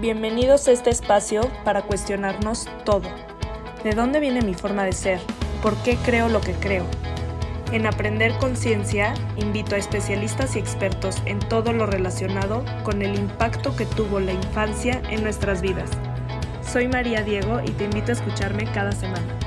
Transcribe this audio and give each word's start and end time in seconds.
Bienvenidos 0.00 0.66
a 0.66 0.72
este 0.72 0.88
espacio 0.88 1.42
para 1.62 1.82
cuestionarnos 1.82 2.66
todo. 2.86 3.06
¿De 3.84 3.90
dónde 3.90 4.18
viene 4.18 4.40
mi 4.40 4.54
forma 4.54 4.86
de 4.86 4.92
ser? 4.92 5.20
¿Por 5.62 5.76
qué 5.82 5.98
creo 6.02 6.30
lo 6.30 6.40
que 6.40 6.54
creo? 6.54 6.86
En 7.70 7.84
Aprender 7.84 8.32
Conciencia 8.38 9.12
invito 9.36 9.74
a 9.74 9.78
especialistas 9.78 10.56
y 10.56 10.58
expertos 10.58 11.20
en 11.26 11.38
todo 11.38 11.74
lo 11.74 11.84
relacionado 11.84 12.64
con 12.82 13.02
el 13.02 13.14
impacto 13.14 13.76
que 13.76 13.84
tuvo 13.84 14.20
la 14.20 14.32
infancia 14.32 15.02
en 15.10 15.22
nuestras 15.22 15.60
vidas. 15.60 15.90
Soy 16.62 16.88
María 16.88 17.22
Diego 17.22 17.60
y 17.62 17.70
te 17.72 17.84
invito 17.84 18.12
a 18.12 18.14
escucharme 18.14 18.64
cada 18.72 18.92
semana. 18.92 19.38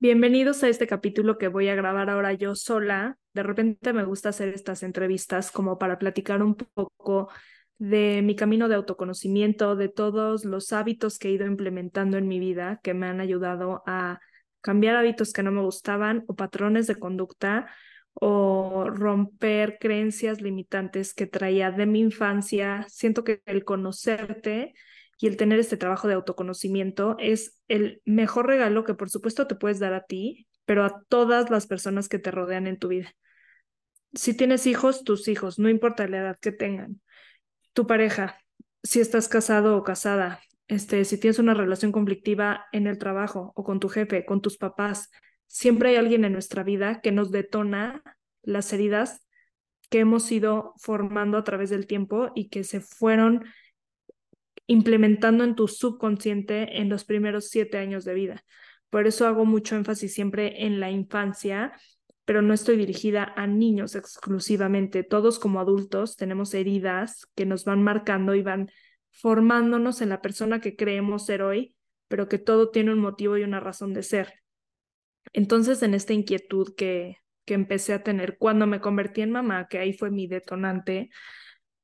Bienvenidos 0.00 0.62
a 0.62 0.68
este 0.68 0.86
capítulo 0.86 1.36
que 1.36 1.48
voy 1.48 1.68
a 1.68 1.74
grabar 1.74 2.08
ahora 2.08 2.32
yo 2.32 2.54
sola. 2.54 3.18
De 3.36 3.42
repente 3.42 3.92
me 3.92 4.04
gusta 4.04 4.30
hacer 4.30 4.48
estas 4.48 4.82
entrevistas 4.82 5.50
como 5.50 5.78
para 5.78 5.98
platicar 5.98 6.42
un 6.42 6.54
poco 6.54 7.28
de 7.76 8.22
mi 8.22 8.34
camino 8.34 8.66
de 8.66 8.76
autoconocimiento, 8.76 9.76
de 9.76 9.90
todos 9.90 10.46
los 10.46 10.72
hábitos 10.72 11.18
que 11.18 11.28
he 11.28 11.32
ido 11.32 11.44
implementando 11.44 12.16
en 12.16 12.28
mi 12.28 12.40
vida 12.40 12.80
que 12.82 12.94
me 12.94 13.06
han 13.06 13.20
ayudado 13.20 13.82
a 13.84 14.20
cambiar 14.62 14.96
hábitos 14.96 15.34
que 15.34 15.42
no 15.42 15.52
me 15.52 15.60
gustaban 15.60 16.24
o 16.28 16.34
patrones 16.34 16.86
de 16.86 16.96
conducta 16.96 17.66
o 18.14 18.88
romper 18.88 19.76
creencias 19.78 20.40
limitantes 20.40 21.12
que 21.12 21.26
traía 21.26 21.70
de 21.70 21.84
mi 21.84 22.00
infancia. 22.00 22.86
Siento 22.88 23.22
que 23.22 23.42
el 23.44 23.64
conocerte 23.64 24.72
y 25.18 25.26
el 25.26 25.36
tener 25.36 25.58
este 25.58 25.76
trabajo 25.76 26.08
de 26.08 26.14
autoconocimiento 26.14 27.16
es 27.18 27.60
el 27.68 28.00
mejor 28.06 28.46
regalo 28.46 28.84
que 28.84 28.94
por 28.94 29.10
supuesto 29.10 29.46
te 29.46 29.56
puedes 29.56 29.78
dar 29.78 29.92
a 29.92 30.06
ti, 30.06 30.48
pero 30.64 30.86
a 30.86 31.02
todas 31.10 31.50
las 31.50 31.66
personas 31.66 32.08
que 32.08 32.18
te 32.18 32.30
rodean 32.30 32.66
en 32.66 32.78
tu 32.78 32.88
vida. 32.88 33.12
Si 34.16 34.34
tienes 34.34 34.66
hijos, 34.66 35.04
tus 35.04 35.28
hijos, 35.28 35.58
no 35.58 35.68
importa 35.68 36.08
la 36.08 36.18
edad 36.18 36.38
que 36.40 36.50
tengan. 36.50 37.00
Tu 37.74 37.86
pareja, 37.86 38.38
si 38.82 39.00
estás 39.00 39.28
casado 39.28 39.76
o 39.76 39.84
casada, 39.84 40.40
este, 40.68 41.04
si 41.04 41.20
tienes 41.20 41.38
una 41.38 41.54
relación 41.54 41.92
conflictiva 41.92 42.66
en 42.72 42.86
el 42.86 42.98
trabajo 42.98 43.52
o 43.54 43.62
con 43.62 43.78
tu 43.78 43.88
jefe, 43.88 44.24
con 44.24 44.40
tus 44.40 44.56
papás, 44.56 45.10
siempre 45.46 45.90
hay 45.90 45.96
alguien 45.96 46.24
en 46.24 46.32
nuestra 46.32 46.64
vida 46.64 47.00
que 47.02 47.12
nos 47.12 47.30
detona 47.30 48.02
las 48.42 48.72
heridas 48.72 49.26
que 49.90 50.00
hemos 50.00 50.32
ido 50.32 50.72
formando 50.78 51.38
a 51.38 51.44
través 51.44 51.70
del 51.70 51.86
tiempo 51.86 52.32
y 52.34 52.48
que 52.48 52.64
se 52.64 52.80
fueron 52.80 53.44
implementando 54.66 55.44
en 55.44 55.54
tu 55.54 55.68
subconsciente 55.68 56.80
en 56.80 56.88
los 56.88 57.04
primeros 57.04 57.50
siete 57.50 57.78
años 57.78 58.04
de 58.04 58.14
vida. 58.14 58.44
Por 58.90 59.06
eso 59.06 59.26
hago 59.26 59.44
mucho 59.44 59.76
énfasis 59.76 60.14
siempre 60.14 60.64
en 60.64 60.80
la 60.80 60.90
infancia, 60.90 61.72
pero 62.26 62.42
no 62.42 62.52
estoy 62.52 62.76
dirigida 62.76 63.32
a 63.36 63.46
niños 63.46 63.94
exclusivamente. 63.94 65.04
Todos 65.04 65.38
como 65.38 65.60
adultos 65.60 66.16
tenemos 66.16 66.52
heridas 66.54 67.26
que 67.36 67.46
nos 67.46 67.64
van 67.64 67.82
marcando 67.82 68.34
y 68.34 68.42
van 68.42 68.68
formándonos 69.12 70.02
en 70.02 70.10
la 70.10 70.20
persona 70.20 70.60
que 70.60 70.76
creemos 70.76 71.24
ser 71.24 71.40
hoy, 71.40 71.76
pero 72.08 72.28
que 72.28 72.38
todo 72.38 72.70
tiene 72.70 72.92
un 72.92 72.98
motivo 72.98 73.38
y 73.38 73.44
una 73.44 73.60
razón 73.60 73.94
de 73.94 74.02
ser. 74.02 74.34
Entonces, 75.32 75.82
en 75.82 75.94
esta 75.94 76.14
inquietud 76.14 76.74
que, 76.76 77.18
que 77.44 77.54
empecé 77.54 77.94
a 77.94 78.02
tener 78.02 78.38
cuando 78.38 78.66
me 78.66 78.80
convertí 78.80 79.22
en 79.22 79.30
mamá, 79.30 79.68
que 79.68 79.78
ahí 79.78 79.92
fue 79.92 80.10
mi 80.10 80.26
detonante, 80.26 81.10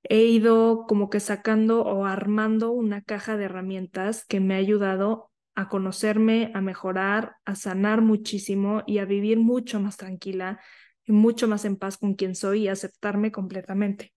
he 0.03 0.25
ido 0.25 0.87
como 0.89 1.09
que 1.09 1.21
sacando 1.21 1.83
o 1.83 2.05
armando 2.05 2.73
una 2.73 3.03
caja 3.03 3.37
de 3.37 3.45
herramientas 3.45 4.25
que 4.27 4.41
me 4.41 4.55
ha 4.55 4.59
ayudado 4.59 5.32
a 5.55 5.69
conocerme, 5.69 6.51
a 6.55 6.61
mejorar, 6.61 7.37
a 7.45 7.55
sanar 7.55 8.01
muchísimo 8.01 8.83
y 8.87 8.99
a 8.99 9.05
vivir 9.05 9.39
mucho 9.39 9.81
más 9.81 9.97
tranquila 9.97 10.61
y 11.05 11.13
mucho 11.13 11.49
más 11.49 11.65
en 11.65 11.77
paz 11.77 11.99
con 11.99 12.15
quien 12.15 12.35
soy 12.35 12.65
y 12.65 12.69
aceptarme 12.69 13.33
completamente. 13.33 14.13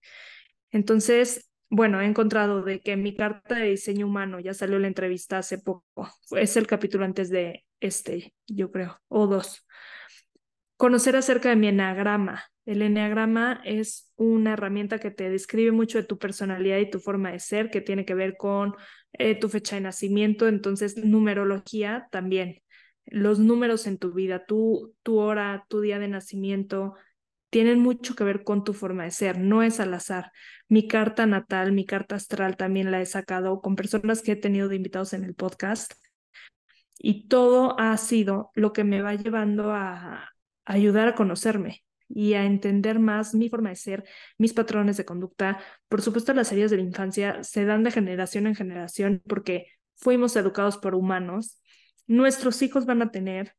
Entonces, 0.70 1.50
bueno, 1.68 2.00
he 2.00 2.06
encontrado 2.06 2.62
de 2.62 2.80
que 2.80 2.96
mi 2.96 3.14
carta 3.14 3.56
de 3.56 3.70
diseño 3.70 4.06
humano 4.06 4.40
ya 4.40 4.54
salió 4.54 4.78
la 4.78 4.86
entrevista 4.86 5.38
hace 5.38 5.58
poco. 5.58 6.08
Es 6.30 6.56
el 6.56 6.66
capítulo 6.66 7.04
antes 7.04 7.28
de 7.28 7.64
este, 7.80 8.34
yo 8.46 8.70
creo, 8.70 9.00
o 9.08 9.26
dos. 9.26 9.66
Conocer 10.76 11.16
acerca 11.16 11.48
de 11.48 11.56
mi 11.56 11.68
enagrama, 11.68 12.44
el 12.66 12.82
enneagrama 12.82 13.62
es 13.64 14.12
una 14.16 14.54
herramienta 14.54 14.98
que 14.98 15.12
te 15.12 15.30
describe 15.30 15.70
mucho 15.70 15.98
de 15.98 16.04
tu 16.04 16.18
personalidad 16.18 16.78
y 16.78 16.90
tu 16.90 16.98
forma 16.98 17.30
de 17.30 17.38
ser, 17.38 17.70
que 17.70 17.80
tiene 17.80 18.04
que 18.04 18.14
ver 18.14 18.36
con 18.36 18.74
eh, 19.12 19.38
tu 19.38 19.48
fecha 19.48 19.76
de 19.76 19.82
nacimiento, 19.82 20.48
entonces 20.48 20.96
numerología 20.96 22.08
también. 22.10 22.60
Los 23.06 23.38
números 23.38 23.86
en 23.86 23.98
tu 23.98 24.12
vida, 24.12 24.46
tu, 24.46 24.94
tu 25.04 25.18
hora, 25.18 25.64
tu 25.68 25.80
día 25.80 26.00
de 26.00 26.08
nacimiento, 26.08 26.94
tienen 27.50 27.78
mucho 27.78 28.16
que 28.16 28.24
ver 28.24 28.42
con 28.42 28.64
tu 28.64 28.74
forma 28.74 29.04
de 29.04 29.12
ser, 29.12 29.38
no 29.38 29.62
es 29.62 29.78
al 29.78 29.94
azar. 29.94 30.32
Mi 30.68 30.88
carta 30.88 31.24
natal, 31.24 31.70
mi 31.70 31.86
carta 31.86 32.16
astral 32.16 32.56
también 32.56 32.90
la 32.90 33.00
he 33.00 33.06
sacado 33.06 33.60
con 33.60 33.76
personas 33.76 34.22
que 34.22 34.32
he 34.32 34.36
tenido 34.36 34.68
de 34.68 34.74
invitados 34.76 35.12
en 35.12 35.22
el 35.22 35.34
podcast 35.34 35.92
y 36.98 37.28
todo 37.28 37.78
ha 37.78 37.96
sido 37.96 38.50
lo 38.54 38.72
que 38.72 38.82
me 38.82 39.02
va 39.02 39.14
llevando 39.14 39.70
a 39.72 40.30
ayudar 40.64 41.08
a 41.08 41.14
conocerme 41.14 41.84
y 42.08 42.34
a 42.34 42.44
entender 42.44 42.98
más 42.98 43.34
mi 43.34 43.48
forma 43.48 43.70
de 43.70 43.76
ser, 43.76 44.04
mis 44.38 44.52
patrones 44.52 44.96
de 44.96 45.04
conducta. 45.04 45.58
Por 45.88 46.02
supuesto, 46.02 46.32
las 46.34 46.52
heridas 46.52 46.70
de 46.70 46.78
la 46.78 46.82
infancia 46.82 47.42
se 47.42 47.64
dan 47.64 47.82
de 47.82 47.90
generación 47.90 48.46
en 48.46 48.54
generación 48.54 49.22
porque 49.26 49.66
fuimos 49.94 50.36
educados 50.36 50.78
por 50.78 50.94
humanos. 50.94 51.60
Nuestros 52.06 52.62
hijos 52.62 52.86
van 52.86 53.02
a 53.02 53.10
tener, 53.10 53.54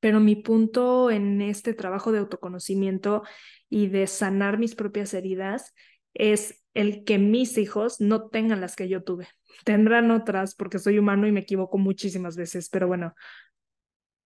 pero 0.00 0.20
mi 0.20 0.36
punto 0.36 1.10
en 1.10 1.40
este 1.40 1.74
trabajo 1.74 2.12
de 2.12 2.18
autoconocimiento 2.18 3.22
y 3.68 3.86
de 3.86 4.06
sanar 4.06 4.58
mis 4.58 4.74
propias 4.74 5.14
heridas 5.14 5.74
es 6.14 6.62
el 6.74 7.04
que 7.04 7.18
mis 7.18 7.58
hijos 7.58 8.00
no 8.00 8.28
tengan 8.28 8.60
las 8.60 8.76
que 8.76 8.88
yo 8.88 9.02
tuve. 9.02 9.28
Tendrán 9.64 10.10
otras 10.10 10.54
porque 10.54 10.78
soy 10.78 10.98
humano 10.98 11.26
y 11.26 11.32
me 11.32 11.40
equivoco 11.40 11.78
muchísimas 11.78 12.36
veces, 12.36 12.68
pero 12.68 12.88
bueno, 12.88 13.14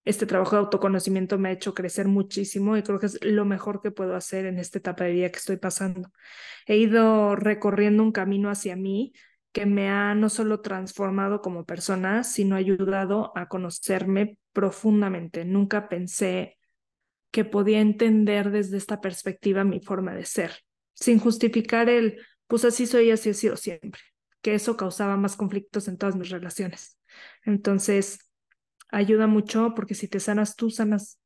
este 0.07 0.25
trabajo 0.25 0.55
de 0.55 0.61
autoconocimiento 0.61 1.37
me 1.37 1.49
ha 1.49 1.53
hecho 1.53 1.75
crecer 1.75 2.07
muchísimo 2.07 2.77
y 2.77 2.83
creo 2.85 3.01
que 3.01 3.07
es 3.07 3.19
lo 3.25 3.45
mejor 3.45 3.83
que 3.83 3.91
puedo 3.91 4.15
hacer 4.15 4.47
en 4.47 4.59
esta 4.59 4.79
etapa 4.79 5.05
de 5.05 5.13
vida 5.13 5.31
que 5.31 5.39
estoy 5.39 5.57
pasando. 5.57 6.13
He 6.67 6.77
ido 6.77 7.35
recorriendo 7.35 8.05
un 8.05 8.13
camino 8.13 8.49
hacia 8.49 8.77
mí 8.77 9.13
que 9.51 9.67
me 9.67 9.89
ha 9.89 10.15
no 10.15 10.29
solo 10.29 10.61
transformado 10.61 11.43
como 11.43 11.65
persona, 11.65 12.23
sino 12.23 12.55
ayudado 12.55 13.33
a 13.37 13.49
conocerme 13.49 14.39
profundamente. 14.53 15.45
Nunca 15.45 15.89
pensé 15.89 16.57
que 17.33 17.45
podía 17.45 17.81
entender 17.81 18.53
desde 18.53 18.77
esta 18.77 19.01
perspectiva 19.01 19.65
mi 19.65 19.81
forma 19.81 20.15
de 20.15 20.25
ser, 20.25 20.53
sin 20.95 21.19
justificar 21.19 21.89
el, 21.89 22.21
pues 22.47 22.65
así 22.65 22.87
soy, 22.87 23.11
así 23.11 23.31
he 23.31 23.35
sido 23.35 23.57
siempre, 23.57 24.01
que 24.41 24.55
eso 24.55 24.77
causaba 24.77 25.17
más 25.17 25.37
conflictos 25.37 25.89
en 25.89 25.99
todas 25.99 26.15
mis 26.15 26.31
relaciones. 26.31 26.97
Entonces, 27.45 28.26
ayuda 28.89 29.27
mucho 29.27 29.75
porque 29.75 29.95
si 29.95 30.09
te 30.09 30.21
sanas 30.21 30.57
tú, 30.57 30.71
sanas 30.71 31.19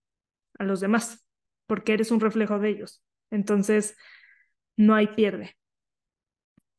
a 0.58 0.64
los 0.64 0.80
demás, 0.80 1.26
porque 1.66 1.92
eres 1.92 2.10
un 2.10 2.20
reflejo 2.20 2.58
de 2.58 2.70
ellos. 2.70 3.02
Entonces, 3.30 3.96
no 4.76 4.94
hay 4.94 5.08
pierde. 5.08 5.56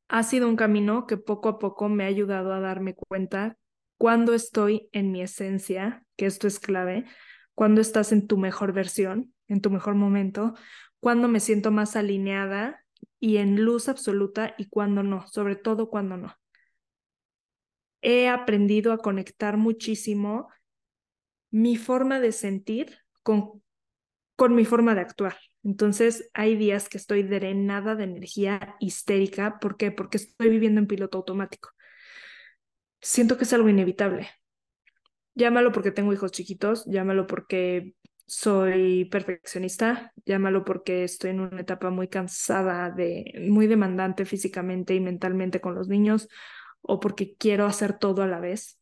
Ha 0.07 0.23
sido 0.23 0.49
un 0.49 0.55
camino 0.55 1.07
que 1.07 1.17
poco 1.17 1.49
a 1.49 1.59
poco 1.59 1.87
me 1.87 2.03
ha 2.03 2.07
ayudado 2.07 2.53
a 2.53 2.59
darme 2.59 2.95
cuenta 2.95 3.57
cuando 3.97 4.33
estoy 4.33 4.89
en 4.91 5.11
mi 5.11 5.21
esencia, 5.21 6.03
que 6.17 6.25
esto 6.25 6.47
es 6.47 6.59
clave, 6.59 7.05
cuando 7.53 7.81
estás 7.81 8.11
en 8.11 8.27
tu 8.27 8.37
mejor 8.37 8.73
versión, 8.73 9.33
en 9.47 9.61
tu 9.61 9.69
mejor 9.69 9.95
momento, 9.95 10.55
cuando 10.99 11.27
me 11.27 11.39
siento 11.39 11.71
más 11.71 11.95
alineada 11.95 12.83
y 13.19 13.37
en 13.37 13.63
luz 13.63 13.89
absoluta 13.89 14.55
y 14.57 14.69
cuando 14.69 15.03
no, 15.03 15.27
sobre 15.27 15.55
todo 15.55 15.89
cuando 15.89 16.17
no. 16.17 16.35
He 18.01 18.27
aprendido 18.27 18.93
a 18.93 18.97
conectar 18.97 19.57
muchísimo 19.57 20.49
mi 21.51 21.75
forma 21.75 22.19
de 22.19 22.31
sentir 22.31 22.97
con, 23.23 23.61
con 24.35 24.55
mi 24.55 24.65
forma 24.65 24.95
de 24.95 25.01
actuar. 25.01 25.37
Entonces, 25.63 26.29
hay 26.33 26.55
días 26.55 26.89
que 26.89 26.97
estoy 26.97 27.23
drenada 27.23 27.95
de 27.95 28.05
energía 28.05 28.75
histérica. 28.79 29.59
¿Por 29.59 29.77
qué? 29.77 29.91
Porque 29.91 30.17
estoy 30.17 30.49
viviendo 30.49 30.79
en 30.79 30.87
piloto 30.87 31.19
automático. 31.19 31.69
Siento 32.99 33.37
que 33.37 33.43
es 33.43 33.53
algo 33.53 33.69
inevitable. 33.69 34.29
Llámalo 35.35 35.71
porque 35.71 35.91
tengo 35.91 36.13
hijos 36.13 36.31
chiquitos, 36.31 36.85
llámalo 36.85 37.27
porque 37.27 37.95
soy 38.25 39.05
perfeccionista, 39.05 40.13
llámalo 40.25 40.63
porque 40.65 41.03
estoy 41.03 41.31
en 41.31 41.41
una 41.41 41.61
etapa 41.61 41.89
muy 41.89 42.07
cansada 42.07 42.89
de, 42.89 43.47
muy 43.49 43.67
demandante 43.67 44.25
físicamente 44.25 44.95
y 44.95 44.99
mentalmente 44.99 45.61
con 45.61 45.75
los 45.75 45.87
niños, 45.87 46.27
o 46.81 46.99
porque 46.99 47.35
quiero 47.35 47.65
hacer 47.65 47.97
todo 47.97 48.23
a 48.23 48.27
la 48.27 48.39
vez 48.39 48.80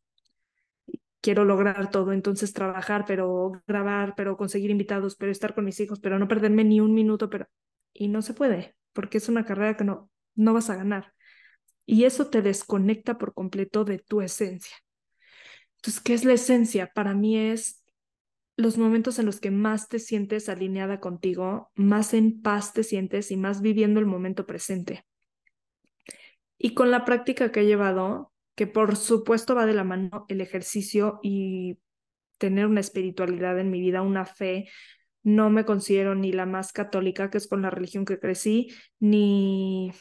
quiero 1.21 1.45
lograr 1.45 1.89
todo, 1.92 2.13
entonces 2.13 2.54
trabajar, 2.54 3.06
pero 3.07 3.51
grabar, 3.68 4.13
pero 4.16 4.38
conseguir 4.38 4.71
invitados, 4.71 5.16
pero 5.16 5.31
estar 5.31 5.54
con 5.54 5.66
mis 5.66 5.80
hijos, 5.80 6.00
pero 6.00 6.19
no 6.19 6.27
perderme 6.27 6.63
ni 6.63 6.80
un 6.80 6.94
minuto, 6.94 7.30
pero 7.30 7.48
y 7.94 8.07
no 8.07 8.21
se 8.21 8.33
puede, 8.33 8.75
porque 8.94 9.18
es 9.18 9.30
una 9.30 9.45
carrera 9.45 9.75
que 9.77 9.83
no 9.83 10.10
no 10.36 10.54
vas 10.54 10.69
a 10.69 10.75
ganar. 10.75 11.13
Y 11.86 12.06
eso 12.06 12.30
te 12.30 12.42
desconecta 12.42 13.18
por 13.18 13.33
completo 13.33 13.83
de 13.83 14.00
tu 14.00 14.21
esencia. 14.21 14.75
Entonces, 15.77 16.01
¿qué 16.01 16.13
es 16.13 16.25
la 16.25 16.33
esencia? 16.33 16.92
Para 16.94 17.13
mí 17.13 17.38
es 17.38 17.83
los 18.56 18.77
momentos 18.77 19.19
en 19.19 19.25
los 19.25 19.39
que 19.39 19.51
más 19.51 19.88
te 19.88 20.00
sientes 20.00 20.50
alineada 20.50 21.00
contigo, 21.00 21.71
más 21.75 22.13
en 22.13 22.42
paz 22.42 22.74
te 22.74 22.83
sientes 22.83 23.31
y 23.31 23.38
más 23.38 23.62
viviendo 23.62 24.00
el 24.00 24.06
momento 24.06 24.45
presente. 24.45 25.06
Y 26.57 26.74
con 26.74 26.92
la 26.92 27.06
práctica 27.06 27.51
que 27.51 27.62
he 27.62 27.66
llevado, 27.66 28.29
que 28.59 28.67
por 28.67 28.97
supuesto 28.97 29.56
va 29.56 29.65
de 29.65 29.73
la 29.73 29.85
mano 29.85 30.25
el 30.27 30.41
ejercicio 30.41 31.21
y 31.23 31.79
tener 32.38 32.65
una 32.65 32.81
espiritualidad 32.81 33.57
en 33.57 33.71
mi 33.71 33.79
vida, 33.79 34.01
una 34.01 34.25
fe, 34.25 34.67
no 35.23 35.50
me 35.50 35.63
considero 35.63 36.13
ni 36.13 36.33
la 36.33 36.45
más 36.45 36.73
católica, 36.73 37.29
que 37.29 37.38
es 37.38 37.47
con 37.47 37.61
la 37.61 37.69
religión 37.69 38.03
que 38.03 38.19
crecí, 38.19 38.67
ni 39.00 39.94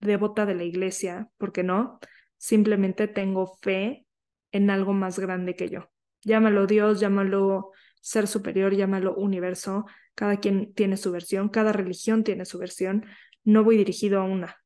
devota 0.00 0.46
de 0.46 0.54
la 0.54 0.64
iglesia, 0.64 1.28
porque 1.36 1.62
no, 1.62 2.00
simplemente 2.38 3.06
tengo 3.06 3.58
fe 3.60 4.06
en 4.50 4.70
algo 4.70 4.94
más 4.94 5.18
grande 5.18 5.54
que 5.54 5.68
yo. 5.68 5.90
Llámalo 6.22 6.66
Dios, 6.66 7.00
llámalo 7.00 7.72
ser 8.00 8.28
superior, 8.28 8.74
llámalo 8.74 9.14
universo, 9.14 9.84
cada 10.14 10.38
quien 10.40 10.72
tiene 10.72 10.96
su 10.96 11.12
versión, 11.12 11.50
cada 11.50 11.74
religión 11.74 12.24
tiene 12.24 12.46
su 12.46 12.56
versión, 12.56 13.04
no 13.44 13.62
voy 13.62 13.76
dirigido 13.76 14.22
a 14.22 14.24
una, 14.24 14.61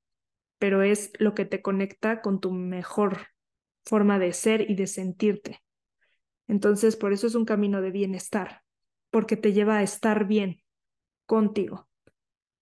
pero 0.59 0.83
es 0.83 1.13
lo 1.19 1.35
que 1.35 1.45
te 1.45 1.63
conecta 1.63 2.21
con 2.21 2.41
tu 2.41 2.53
mejor 2.53 3.29
forma 3.85 4.19
de 4.19 4.33
ser 4.33 4.71
y 4.71 4.75
de 4.75 4.87
sentirte. 4.87 5.63
Entonces, 6.49 6.97
por 6.97 7.13
eso 7.13 7.27
es 7.27 7.35
un 7.35 7.45
camino 7.45 7.81
de 7.81 7.91
bienestar, 7.91 8.63
porque 9.11 9.37
te 9.37 9.53
lleva 9.53 9.79
a 9.79 9.83
estar 9.83 10.27
bien 10.27 10.63
contigo, 11.27 11.89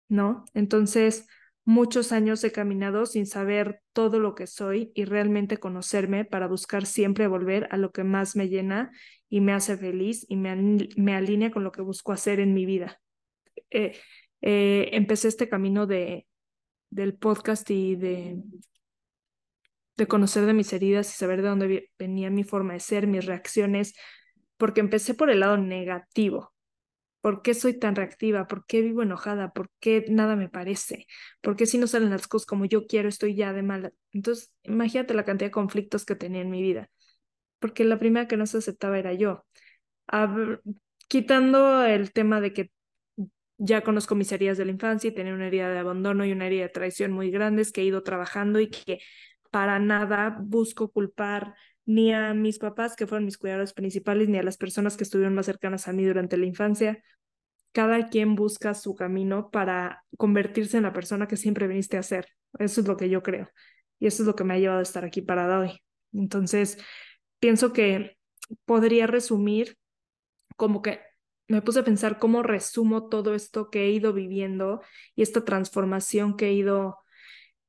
¿no? 0.09 0.44
Entonces, 0.55 1.27
muchos 1.65 2.12
años 2.12 2.43
he 2.44 2.53
caminado 2.53 3.06
sin 3.06 3.27
saber 3.27 3.83
todo 3.93 4.19
lo 4.21 4.35
que 4.35 4.47
soy 4.47 4.93
y 4.94 5.05
realmente 5.05 5.59
conocerme 5.59 6.25
para 6.25 6.47
buscar 6.47 6.87
siempre 6.87 7.27
volver 7.27 7.69
a 7.71 7.77
lo 7.77 7.93
que 7.93 8.05
más 8.05 8.37
me 8.37 8.49
llena 8.49 8.91
y 9.29 9.41
me 9.41 9.53
hace 9.53 9.77
feliz 9.77 10.25
y 10.29 10.37
me, 10.37 10.55
me 10.97 11.15
alinea 11.15 11.50
con 11.50 11.65
lo 11.65 11.73
que 11.73 11.83
busco 11.83 12.12
hacer 12.12 12.41
en 12.41 12.55
mi 12.55 12.65
vida. 12.65 13.00
Eh, 13.71 13.97
eh, 14.41 14.91
empecé 14.93 15.29
este 15.29 15.49
camino 15.49 15.87
de, 15.87 16.27
del 16.91 17.15
podcast 17.15 17.71
y 17.71 17.97
de, 17.97 18.43
de 19.97 20.06
conocer 20.06 20.47
de 20.47 20.55
mis 20.55 20.73
heridas 20.73 21.09
y 21.12 21.17
saber 21.17 21.43
de 21.43 21.49
dónde 21.49 21.91
venía 21.99 22.31
mi 22.31 22.44
forma 22.44 22.75
de 22.75 22.81
ser, 22.81 23.06
mis 23.06 23.25
reacciones, 23.25 23.94
porque 24.56 24.81
empecé 24.81 25.15
por 25.15 25.31
el 25.31 25.41
lado 25.41 25.56
negativo. 25.56 26.53
¿Por 27.21 27.43
qué 27.43 27.55
soy 27.55 27.79
tan 27.79 27.97
reactiva? 27.97 28.47
¿Por 28.47 28.67
qué 28.67 28.83
vivo 28.83 29.03
enojada? 29.03 29.53
¿Por 29.53 29.71
qué 29.81 30.05
nada 30.09 30.37
me 30.37 30.49
parece? 30.49 31.06
¿Por 31.41 31.56
qué 31.56 31.67
si 31.67 31.79
no 31.79 31.88
salen 31.88 32.11
las 32.11 32.29
cosas 32.29 32.47
como 32.47 32.67
yo 32.67 32.87
quiero 32.87 33.09
estoy 33.09 33.35
ya 33.35 33.53
de 33.53 33.62
mala? 33.62 33.91
Entonces, 34.12 34.53
imagínate 34.62 35.15
la 35.15 35.25
cantidad 35.25 35.49
de 35.49 35.53
conflictos 35.53 36.05
que 36.05 36.15
tenía 36.15 36.43
en 36.43 36.50
mi 36.50 36.62
vida, 36.62 36.88
porque 37.59 37.85
la 37.85 37.99
primera 37.99 38.29
que 38.29 38.37
no 38.37 38.47
se 38.47 38.59
aceptaba 38.59 38.99
era 38.99 39.12
yo. 39.15 39.44
quitando 41.09 41.85
el 41.85 42.12
tema 42.12 42.41
de 42.41 42.53
que 42.53 42.71
ya 43.58 43.82
conozco 43.82 44.14
mis 44.14 44.31
heridas 44.32 44.58
de 44.58 44.64
la 44.64 44.73
infancia 44.73 45.08
y 45.08 45.14
tenía 45.14 45.35
una 45.35 45.47
herida 45.47 45.70
de 45.70 45.79
abandono 45.79 46.25
y 46.25 46.32
una 46.32 46.47
herida 46.47 46.64
de 46.64 46.69
traición 46.69 47.12
muy 47.12 47.31
grandes 47.31 47.73
que 47.73 47.82
he 47.82 47.85
ido 47.85 48.03
trabajando 48.03 48.61
y 48.61 48.69
que 48.69 49.00
para 49.50 49.79
nada 49.79 50.37
busco 50.41 50.91
culpar 50.91 51.55
ni 51.87 52.12
a 52.12 52.35
mis 52.35 52.58
papás, 52.58 52.97
que 52.97 53.06
fueron 53.06 53.25
mis 53.25 53.38
cuidadores 53.38 53.73
principales, 53.73 54.29
ni 54.29 54.38
a 54.38 54.43
las 54.43 54.56
personas 54.56 54.97
que 54.97 55.05
estuvieron 55.05 55.35
más 55.35 55.47
cercanas 55.47 55.87
a 55.88 55.93
mí 55.93 56.05
durante 56.05 56.37
la 56.37 56.47
infancia. 56.47 57.03
Cada 57.73 58.08
quien 58.08 58.35
busca 58.35 58.75
su 58.75 58.94
camino 58.94 59.50
para 59.50 60.05
convertirse 60.17 60.76
en 60.76 60.82
la 60.82 60.93
persona 60.93 61.29
que 61.29 61.37
siempre 61.37 61.69
viniste 61.69 61.97
a 61.97 62.02
ser. 62.02 62.26
Eso 62.59 62.81
es 62.81 62.88
lo 62.88 62.97
que 62.97 63.09
yo 63.09 63.23
creo. 63.23 63.49
Y 64.00 64.09
eso 64.09 64.23
es 64.23 64.26
lo 64.26 64.35
que 64.35 64.44
me 64.44 64.55
ha 64.55 64.59
llevado 64.59 64.81
a 64.81 64.82
estar 64.82 65.05
aquí 65.05 65.23
parada 65.23 65.61
hoy. 65.61 65.81
Entonces, 66.12 66.79
pienso 67.38 67.73
que 67.73 68.17
podría 68.64 69.06
resumir 69.06 69.76
como 70.56 70.82
que 70.82 71.00
me 71.48 71.62
puse 71.62 71.81
a 71.81 71.84
pensar 71.84 72.19
cómo 72.19 72.43
resumo 72.43 73.08
todo 73.08 73.34
esto 73.34 73.70
que 73.70 73.87
he 73.87 73.90
ido 73.90 74.12
viviendo 74.12 74.81
y 75.14 75.22
esta 75.22 75.44
transformación 75.44 76.37
que 76.37 76.48
he 76.48 76.52
ido 76.52 76.98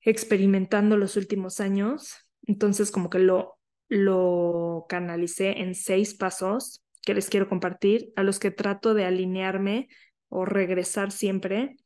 experimentando 0.01 0.97
los 0.97 1.15
últimos 1.15 1.59
años. 1.59 2.15
Entonces, 2.43 2.91
como 2.91 3.09
que 3.09 3.19
lo, 3.19 3.59
lo 3.89 4.85
canalicé 4.89 5.61
en 5.61 5.75
seis 5.75 6.15
pasos 6.15 6.83
que 7.07 7.13
les 7.13 7.29
quiero 7.29 7.47
compartir, 7.47 8.11
a 8.17 8.23
los 8.23 8.37
que 8.37 8.51
trato 8.51 8.93
de 8.93 9.05
alinearme 9.05 9.87
o 10.27 10.43
regresar 10.43 11.11
siempre. 11.11 11.77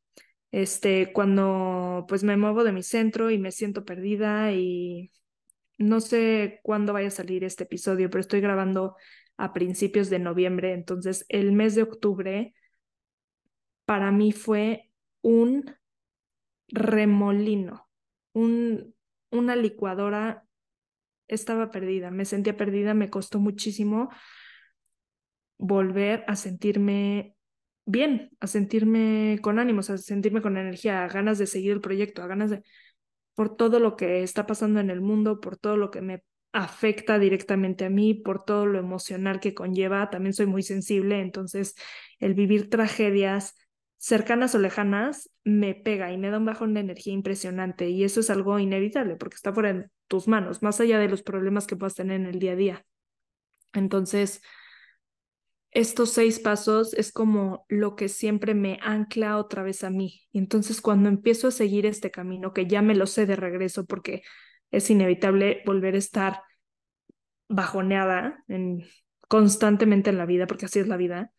Este, 0.51 1.13
cuando 1.13 2.05
pues 2.07 2.23
me 2.23 2.37
muevo 2.37 2.63
de 2.63 2.71
mi 2.71 2.83
centro 2.83 3.29
y 3.29 3.37
me 3.37 3.51
siento 3.51 3.85
perdida 3.85 4.51
y 4.51 5.11
no 5.77 6.01
sé 6.01 6.59
cuándo 6.63 6.93
vaya 6.93 7.09
a 7.09 7.11
salir 7.11 7.43
este 7.43 7.63
episodio, 7.65 8.09
pero 8.09 8.21
estoy 8.21 8.41
grabando 8.41 8.95
a 9.41 9.53
principios 9.53 10.11
de 10.11 10.19
noviembre, 10.19 10.73
entonces 10.73 11.25
el 11.27 11.51
mes 11.51 11.73
de 11.73 11.81
octubre 11.81 12.53
para 13.85 14.11
mí 14.11 14.31
fue 14.31 14.91
un 15.21 15.75
remolino, 16.67 17.89
un, 18.33 18.93
una 19.31 19.55
licuadora, 19.55 20.45
estaba 21.27 21.71
perdida, 21.71 22.11
me 22.11 22.25
sentía 22.25 22.55
perdida, 22.55 22.93
me 22.93 23.09
costó 23.09 23.39
muchísimo 23.39 24.09
volver 25.57 26.23
a 26.27 26.35
sentirme 26.35 27.35
bien, 27.85 28.29
a 28.41 28.45
sentirme 28.45 29.39
con 29.41 29.57
ánimos, 29.57 29.89
a 29.89 29.97
sentirme 29.97 30.43
con 30.43 30.55
energía, 30.55 31.03
a 31.03 31.07
ganas 31.07 31.39
de 31.39 31.47
seguir 31.47 31.71
el 31.71 31.81
proyecto, 31.81 32.21
a 32.21 32.27
ganas 32.27 32.51
de, 32.51 32.61
por 33.33 33.55
todo 33.55 33.79
lo 33.79 33.95
que 33.95 34.21
está 34.21 34.45
pasando 34.45 34.79
en 34.79 34.91
el 34.91 35.01
mundo, 35.01 35.39
por 35.39 35.57
todo 35.57 35.77
lo 35.77 35.89
que 35.89 36.01
me 36.01 36.23
afecta 36.53 37.19
directamente 37.19 37.85
a 37.85 37.89
mí 37.89 38.13
por 38.13 38.45
todo 38.45 38.65
lo 38.65 38.79
emocional 38.79 39.39
que 39.39 39.53
conlleva. 39.53 40.09
También 40.09 40.33
soy 40.33 40.45
muy 40.45 40.63
sensible, 40.63 41.19
entonces 41.19 41.75
el 42.19 42.33
vivir 42.33 42.69
tragedias 42.69 43.55
cercanas 43.97 44.55
o 44.55 44.59
lejanas 44.59 45.29
me 45.43 45.75
pega 45.75 46.11
y 46.11 46.17
me 46.17 46.29
da 46.29 46.39
un 46.39 46.45
bajón 46.45 46.73
de 46.73 46.79
energía 46.79 47.13
impresionante 47.13 47.89
y 47.89 48.03
eso 48.03 48.19
es 48.19 48.29
algo 48.29 48.57
inevitable 48.57 49.15
porque 49.15 49.35
está 49.35 49.53
fuera 49.53 49.73
de 49.73 49.89
tus 50.07 50.27
manos, 50.27 50.63
más 50.63 50.79
allá 50.81 50.97
de 50.99 51.07
los 51.07 51.21
problemas 51.21 51.67
que 51.67 51.75
puedas 51.75 51.95
tener 51.95 52.19
en 52.19 52.25
el 52.25 52.39
día 52.39 52.53
a 52.53 52.55
día. 52.55 52.85
Entonces, 53.73 54.41
estos 55.71 56.11
seis 56.11 56.39
pasos 56.39 56.93
es 56.93 57.13
como 57.13 57.65
lo 57.69 57.95
que 57.95 58.09
siempre 58.09 58.53
me 58.53 58.77
ancla 58.81 59.37
otra 59.37 59.63
vez 59.63 59.83
a 59.85 59.89
mí. 59.89 60.23
Entonces 60.33 60.81
cuando 60.81 61.07
empiezo 61.07 61.47
a 61.47 61.51
seguir 61.51 61.85
este 61.85 62.11
camino, 62.11 62.53
que 62.53 62.67
ya 62.67 62.81
me 62.81 62.95
lo 62.95 63.07
sé 63.07 63.25
de 63.25 63.37
regreso 63.37 63.85
porque 63.85 64.21
es 64.71 64.89
inevitable 64.89 65.61
volver 65.65 65.95
a 65.95 65.99
estar 65.99 66.41
bajoneada 67.47 68.43
en, 68.47 68.85
constantemente 69.27 70.09
en 70.09 70.17
la 70.17 70.25
vida, 70.25 70.47
porque 70.47 70.65
así 70.65 70.79
es 70.79 70.87
la 70.87 70.97
vida, 70.97 71.31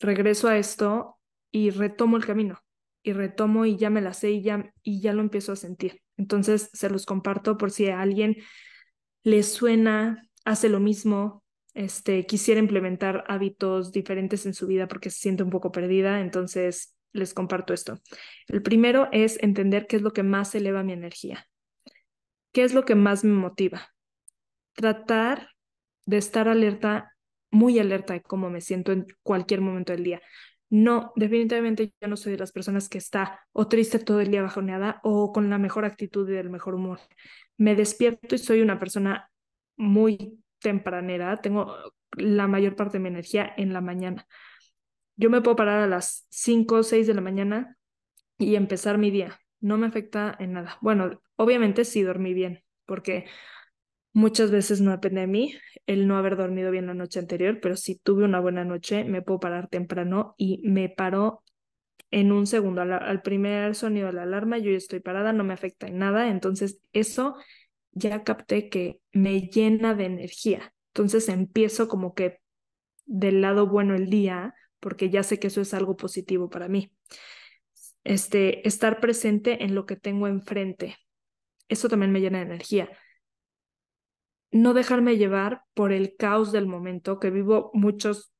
regreso 0.00 0.48
a 0.48 0.58
esto 0.58 1.18
y 1.50 1.70
retomo 1.70 2.16
el 2.16 2.26
camino 2.26 2.64
y 3.04 3.12
retomo 3.12 3.66
y 3.66 3.76
ya 3.76 3.90
me 3.90 4.00
la 4.00 4.14
sé 4.14 4.32
y 4.32 4.42
ya, 4.42 4.72
y 4.82 5.00
ya 5.00 5.12
lo 5.12 5.20
empiezo 5.20 5.52
a 5.52 5.56
sentir. 5.56 6.00
Entonces 6.16 6.70
se 6.72 6.88
los 6.88 7.06
comparto 7.06 7.56
por 7.58 7.70
si 7.70 7.88
a 7.88 8.00
alguien 8.00 8.36
le 9.22 9.42
suena, 9.42 10.26
hace 10.44 10.68
lo 10.68 10.80
mismo, 10.80 11.44
este, 11.74 12.24
quisiera 12.24 12.60
implementar 12.60 13.24
hábitos 13.28 13.92
diferentes 13.92 14.46
en 14.46 14.54
su 14.54 14.66
vida 14.66 14.88
porque 14.88 15.10
se 15.10 15.18
siente 15.18 15.42
un 15.42 15.50
poco 15.50 15.70
perdida, 15.70 16.20
entonces 16.20 16.96
les 17.12 17.34
comparto 17.34 17.74
esto. 17.74 17.98
El 18.48 18.62
primero 18.62 19.08
es 19.12 19.40
entender 19.42 19.86
qué 19.86 19.96
es 19.96 20.02
lo 20.02 20.12
que 20.12 20.22
más 20.22 20.54
eleva 20.54 20.82
mi 20.82 20.94
energía. 20.94 21.46
¿Qué 22.54 22.62
es 22.62 22.72
lo 22.72 22.84
que 22.84 22.94
más 22.94 23.24
me 23.24 23.32
motiva? 23.32 23.92
Tratar 24.74 25.50
de 26.06 26.18
estar 26.18 26.46
alerta, 26.46 27.12
muy 27.50 27.80
alerta 27.80 28.14
de 28.14 28.22
cómo 28.22 28.48
me 28.48 28.60
siento 28.60 28.92
en 28.92 29.06
cualquier 29.24 29.60
momento 29.60 29.92
del 29.92 30.04
día. 30.04 30.22
No, 30.70 31.12
definitivamente 31.16 31.92
yo 32.00 32.06
no 32.06 32.16
soy 32.16 32.32
de 32.32 32.38
las 32.38 32.52
personas 32.52 32.88
que 32.88 32.98
está 32.98 33.40
o 33.52 33.66
triste 33.66 33.98
todo 33.98 34.20
el 34.20 34.30
día 34.30 34.42
bajoneada 34.42 35.00
o 35.02 35.32
con 35.32 35.50
la 35.50 35.58
mejor 35.58 35.84
actitud 35.84 36.30
y 36.30 36.36
el 36.36 36.48
mejor 36.48 36.76
humor. 36.76 37.00
Me 37.56 37.74
despierto 37.74 38.36
y 38.36 38.38
soy 38.38 38.60
una 38.60 38.78
persona 38.78 39.28
muy 39.76 40.38
tempranera, 40.60 41.40
tengo 41.40 41.76
la 42.12 42.46
mayor 42.46 42.76
parte 42.76 42.98
de 42.98 43.02
mi 43.02 43.08
energía 43.08 43.52
en 43.56 43.72
la 43.72 43.80
mañana. 43.80 44.28
Yo 45.16 45.28
me 45.28 45.40
puedo 45.40 45.56
parar 45.56 45.82
a 45.82 45.88
las 45.88 46.24
5 46.30 46.76
o 46.76 46.82
6 46.84 47.08
de 47.08 47.14
la 47.14 47.20
mañana 47.20 47.76
y 48.38 48.54
empezar 48.54 48.96
mi 48.96 49.10
día 49.10 49.40
no 49.64 49.78
me 49.78 49.86
afecta 49.86 50.36
en 50.38 50.52
nada. 50.52 50.76
Bueno, 50.82 51.22
obviamente 51.36 51.86
sí 51.86 52.02
dormí 52.02 52.34
bien, 52.34 52.62
porque 52.84 53.24
muchas 54.12 54.50
veces 54.50 54.82
no 54.82 54.90
depende 54.90 55.22
de 55.22 55.26
mí 55.26 55.54
el 55.86 56.06
no 56.06 56.18
haber 56.18 56.36
dormido 56.36 56.70
bien 56.70 56.86
la 56.86 56.92
noche 56.92 57.18
anterior, 57.18 57.60
pero 57.62 57.74
si 57.74 57.96
tuve 57.96 58.24
una 58.24 58.40
buena 58.40 58.64
noche, 58.64 59.04
me 59.04 59.22
puedo 59.22 59.40
parar 59.40 59.68
temprano 59.68 60.34
y 60.36 60.60
me 60.68 60.90
paro 60.90 61.42
en 62.10 62.30
un 62.30 62.46
segundo. 62.46 62.82
Al, 62.82 63.22
primer 63.22 63.74
sonido 63.74 64.08
de 64.08 64.12
la 64.12 64.24
alarma, 64.24 64.58
yo 64.58 64.70
ya 64.70 64.76
estoy 64.76 65.00
parada, 65.00 65.32
no 65.32 65.44
me 65.44 65.54
afecta 65.54 65.86
en 65.86 65.96
nada. 65.96 66.28
Entonces, 66.28 66.78
eso 66.92 67.34
ya 67.92 68.22
capté 68.22 68.68
que 68.68 69.00
me 69.12 69.48
llena 69.48 69.94
de 69.94 70.04
energía. 70.04 70.74
Entonces 70.92 71.30
empiezo 71.30 71.88
como 71.88 72.14
que 72.14 72.38
del 73.06 73.40
lado 73.40 73.66
bueno 73.66 73.94
el 73.94 74.10
día, 74.10 74.54
porque 74.78 75.08
ya 75.08 75.22
sé 75.22 75.38
que 75.38 75.46
eso 75.46 75.62
es 75.62 75.72
algo 75.72 75.96
positivo 75.96 76.50
para 76.50 76.68
mí 76.68 76.92
este, 78.04 78.66
estar 78.68 79.00
presente 79.00 79.64
en 79.64 79.74
lo 79.74 79.86
que 79.86 79.96
tengo 79.96 80.28
enfrente. 80.28 80.96
Eso 81.68 81.88
también 81.88 82.12
me 82.12 82.20
llena 82.20 82.38
de 82.38 82.44
energía. 82.46 82.90
No 84.50 84.72
dejarme 84.74 85.16
llevar 85.16 85.62
por 85.74 85.92
el 85.92 86.16
caos 86.16 86.52
del 86.52 86.66
momento, 86.66 87.18
que 87.18 87.30
vivo 87.30 87.70
muchos 87.74 88.32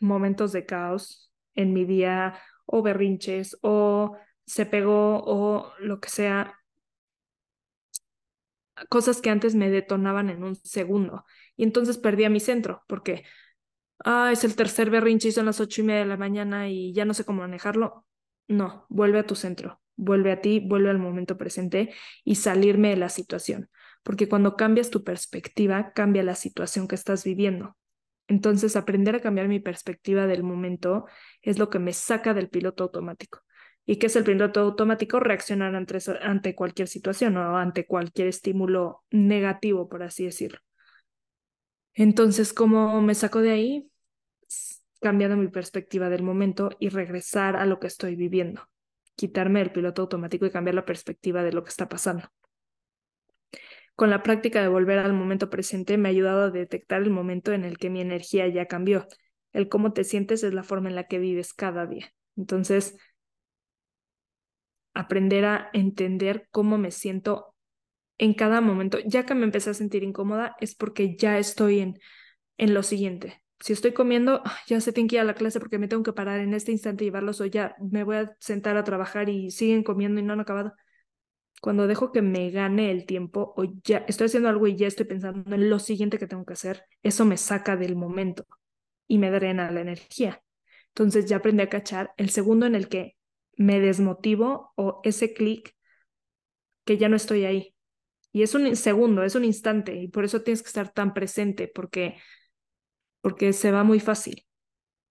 momentos 0.00 0.52
de 0.52 0.66
caos 0.66 1.32
en 1.54 1.72
mi 1.72 1.84
día, 1.84 2.38
o 2.66 2.82
berrinches, 2.82 3.58
o 3.62 4.16
se 4.46 4.66
pegó, 4.66 5.22
o 5.24 5.72
lo 5.78 6.00
que 6.00 6.08
sea. 6.10 6.58
cosas 8.88 9.20
que 9.20 9.30
antes 9.30 9.54
me 9.54 9.70
detonaban 9.70 10.30
en 10.30 10.44
un 10.44 10.56
segundo. 10.56 11.24
Y 11.56 11.64
entonces 11.64 11.98
perdía 11.98 12.30
mi 12.30 12.40
centro, 12.40 12.82
porque, 12.88 13.24
ah, 14.04 14.30
es 14.32 14.44
el 14.44 14.56
tercer 14.56 14.90
berrinche 14.90 15.28
y 15.28 15.32
son 15.32 15.46
las 15.46 15.60
ocho 15.60 15.82
y 15.82 15.84
media 15.84 16.00
de 16.02 16.06
la 16.06 16.16
mañana 16.16 16.68
y 16.70 16.92
ya 16.94 17.04
no 17.04 17.14
sé 17.14 17.24
cómo 17.24 17.42
manejarlo. 17.42 18.06
No, 18.48 18.86
vuelve 18.88 19.18
a 19.20 19.26
tu 19.26 19.34
centro, 19.34 19.80
vuelve 19.96 20.32
a 20.32 20.40
ti, 20.40 20.60
vuelve 20.60 20.90
al 20.90 20.98
momento 20.98 21.38
presente 21.38 21.92
y 22.24 22.34
salirme 22.36 22.90
de 22.90 22.96
la 22.96 23.08
situación, 23.08 23.70
porque 24.02 24.28
cuando 24.28 24.56
cambias 24.56 24.90
tu 24.90 25.04
perspectiva, 25.04 25.92
cambia 25.94 26.22
la 26.22 26.34
situación 26.34 26.88
que 26.88 26.94
estás 26.94 27.24
viviendo. 27.24 27.76
Entonces, 28.28 28.76
aprender 28.76 29.16
a 29.16 29.20
cambiar 29.20 29.48
mi 29.48 29.60
perspectiva 29.60 30.26
del 30.26 30.42
momento 30.42 31.06
es 31.42 31.58
lo 31.58 31.70
que 31.70 31.78
me 31.78 31.92
saca 31.92 32.34
del 32.34 32.48
piloto 32.48 32.84
automático. 32.84 33.40
¿Y 33.84 33.96
qué 33.96 34.06
es 34.06 34.16
el 34.16 34.24
piloto 34.24 34.60
automático? 34.60 35.18
Reaccionar 35.20 35.74
ante, 35.74 35.98
ante 36.22 36.54
cualquier 36.54 36.88
situación 36.88 37.36
o 37.36 37.56
ante 37.56 37.86
cualquier 37.86 38.28
estímulo 38.28 39.02
negativo, 39.10 39.88
por 39.88 40.02
así 40.02 40.24
decirlo. 40.24 40.60
Entonces, 41.94 42.52
¿cómo 42.52 43.00
me 43.02 43.14
saco 43.14 43.40
de 43.40 43.50
ahí? 43.50 43.91
Cambiando 45.02 45.36
mi 45.36 45.48
perspectiva 45.48 46.08
del 46.08 46.22
momento 46.22 46.70
y 46.78 46.88
regresar 46.88 47.56
a 47.56 47.66
lo 47.66 47.80
que 47.80 47.88
estoy 47.88 48.14
viviendo. 48.14 48.68
Quitarme 49.16 49.60
el 49.60 49.72
piloto 49.72 50.02
automático 50.02 50.46
y 50.46 50.50
cambiar 50.50 50.76
la 50.76 50.84
perspectiva 50.84 51.42
de 51.42 51.52
lo 51.52 51.64
que 51.64 51.70
está 51.70 51.88
pasando. 51.88 52.28
Con 53.94 54.10
la 54.10 54.22
práctica 54.22 54.62
de 54.62 54.68
volver 54.68 54.98
al 54.98 55.12
momento 55.12 55.50
presente 55.50 55.98
me 55.98 56.08
ha 56.08 56.12
ayudado 56.12 56.44
a 56.44 56.50
detectar 56.50 57.02
el 57.02 57.10
momento 57.10 57.52
en 57.52 57.64
el 57.64 57.78
que 57.78 57.90
mi 57.90 58.00
energía 58.00 58.46
ya 58.48 58.66
cambió. 58.66 59.06
El 59.52 59.68
cómo 59.68 59.92
te 59.92 60.04
sientes 60.04 60.42
es 60.44 60.54
la 60.54 60.62
forma 60.62 60.88
en 60.88 60.94
la 60.94 61.08
que 61.08 61.18
vives 61.18 61.52
cada 61.52 61.86
día. 61.86 62.14
Entonces, 62.36 62.96
aprender 64.94 65.44
a 65.44 65.68
entender 65.72 66.48
cómo 66.50 66.78
me 66.78 66.90
siento 66.90 67.54
en 68.18 68.34
cada 68.34 68.60
momento. 68.60 68.98
Ya 69.04 69.26
que 69.26 69.34
me 69.34 69.44
empecé 69.44 69.70
a 69.70 69.74
sentir 69.74 70.04
incómoda 70.04 70.56
es 70.60 70.74
porque 70.74 71.16
ya 71.16 71.38
estoy 71.38 71.80
en, 71.80 71.98
en 72.56 72.72
lo 72.72 72.82
siguiente. 72.82 73.41
Si 73.62 73.72
estoy 73.72 73.92
comiendo, 73.92 74.42
ah, 74.44 74.58
ya 74.66 74.80
se 74.80 74.92
tiene 74.92 75.08
que 75.08 75.16
ir 75.16 75.20
a 75.20 75.24
la 75.24 75.34
clase 75.34 75.60
porque 75.60 75.78
me 75.78 75.86
tengo 75.88 76.02
que 76.02 76.12
parar 76.12 76.40
en 76.40 76.52
este 76.52 76.72
instante 76.72 77.04
y 77.04 77.06
llevarlos 77.08 77.40
o 77.40 77.46
ya 77.46 77.76
me 77.80 78.02
voy 78.02 78.16
a 78.16 78.36
sentar 78.40 78.76
a 78.76 78.82
trabajar 78.84 79.28
y 79.28 79.50
siguen 79.52 79.84
comiendo 79.84 80.20
y 80.20 80.24
no 80.24 80.32
han 80.32 80.40
acabado. 80.40 80.74
Cuando 81.60 81.86
dejo 81.86 82.10
que 82.10 82.22
me 82.22 82.50
gane 82.50 82.90
el 82.90 83.06
tiempo 83.06 83.54
o 83.56 83.64
ya 83.84 83.98
estoy 84.08 84.26
haciendo 84.26 84.48
algo 84.48 84.66
y 84.66 84.76
ya 84.76 84.88
estoy 84.88 85.06
pensando 85.06 85.54
en 85.54 85.70
lo 85.70 85.78
siguiente 85.78 86.18
que 86.18 86.26
tengo 86.26 86.44
que 86.44 86.54
hacer, 86.54 86.84
eso 87.04 87.24
me 87.24 87.36
saca 87.36 87.76
del 87.76 87.94
momento 87.94 88.46
y 89.06 89.18
me 89.18 89.30
drena 89.30 89.70
la 89.70 89.80
energía. 89.80 90.42
Entonces 90.88 91.26
ya 91.26 91.36
aprendí 91.36 91.62
a 91.62 91.68
cachar 91.68 92.12
el 92.16 92.30
segundo 92.30 92.66
en 92.66 92.74
el 92.74 92.88
que 92.88 93.16
me 93.56 93.78
desmotivo 93.78 94.72
o 94.74 95.00
ese 95.04 95.34
clic 95.34 95.76
que 96.84 96.98
ya 96.98 97.08
no 97.08 97.14
estoy 97.16 97.44
ahí. 97.44 97.74
Y 98.32 98.42
es 98.42 98.54
un 98.54 98.74
segundo, 98.74 99.22
es 99.22 99.34
un 99.36 99.44
instante 99.44 99.94
y 99.94 100.08
por 100.08 100.24
eso 100.24 100.42
tienes 100.42 100.62
que 100.62 100.68
estar 100.68 100.92
tan 100.92 101.14
presente 101.14 101.70
porque 101.72 102.16
porque 103.22 103.54
se 103.54 103.72
va 103.72 103.84
muy 103.84 104.00
fácil. 104.00 104.46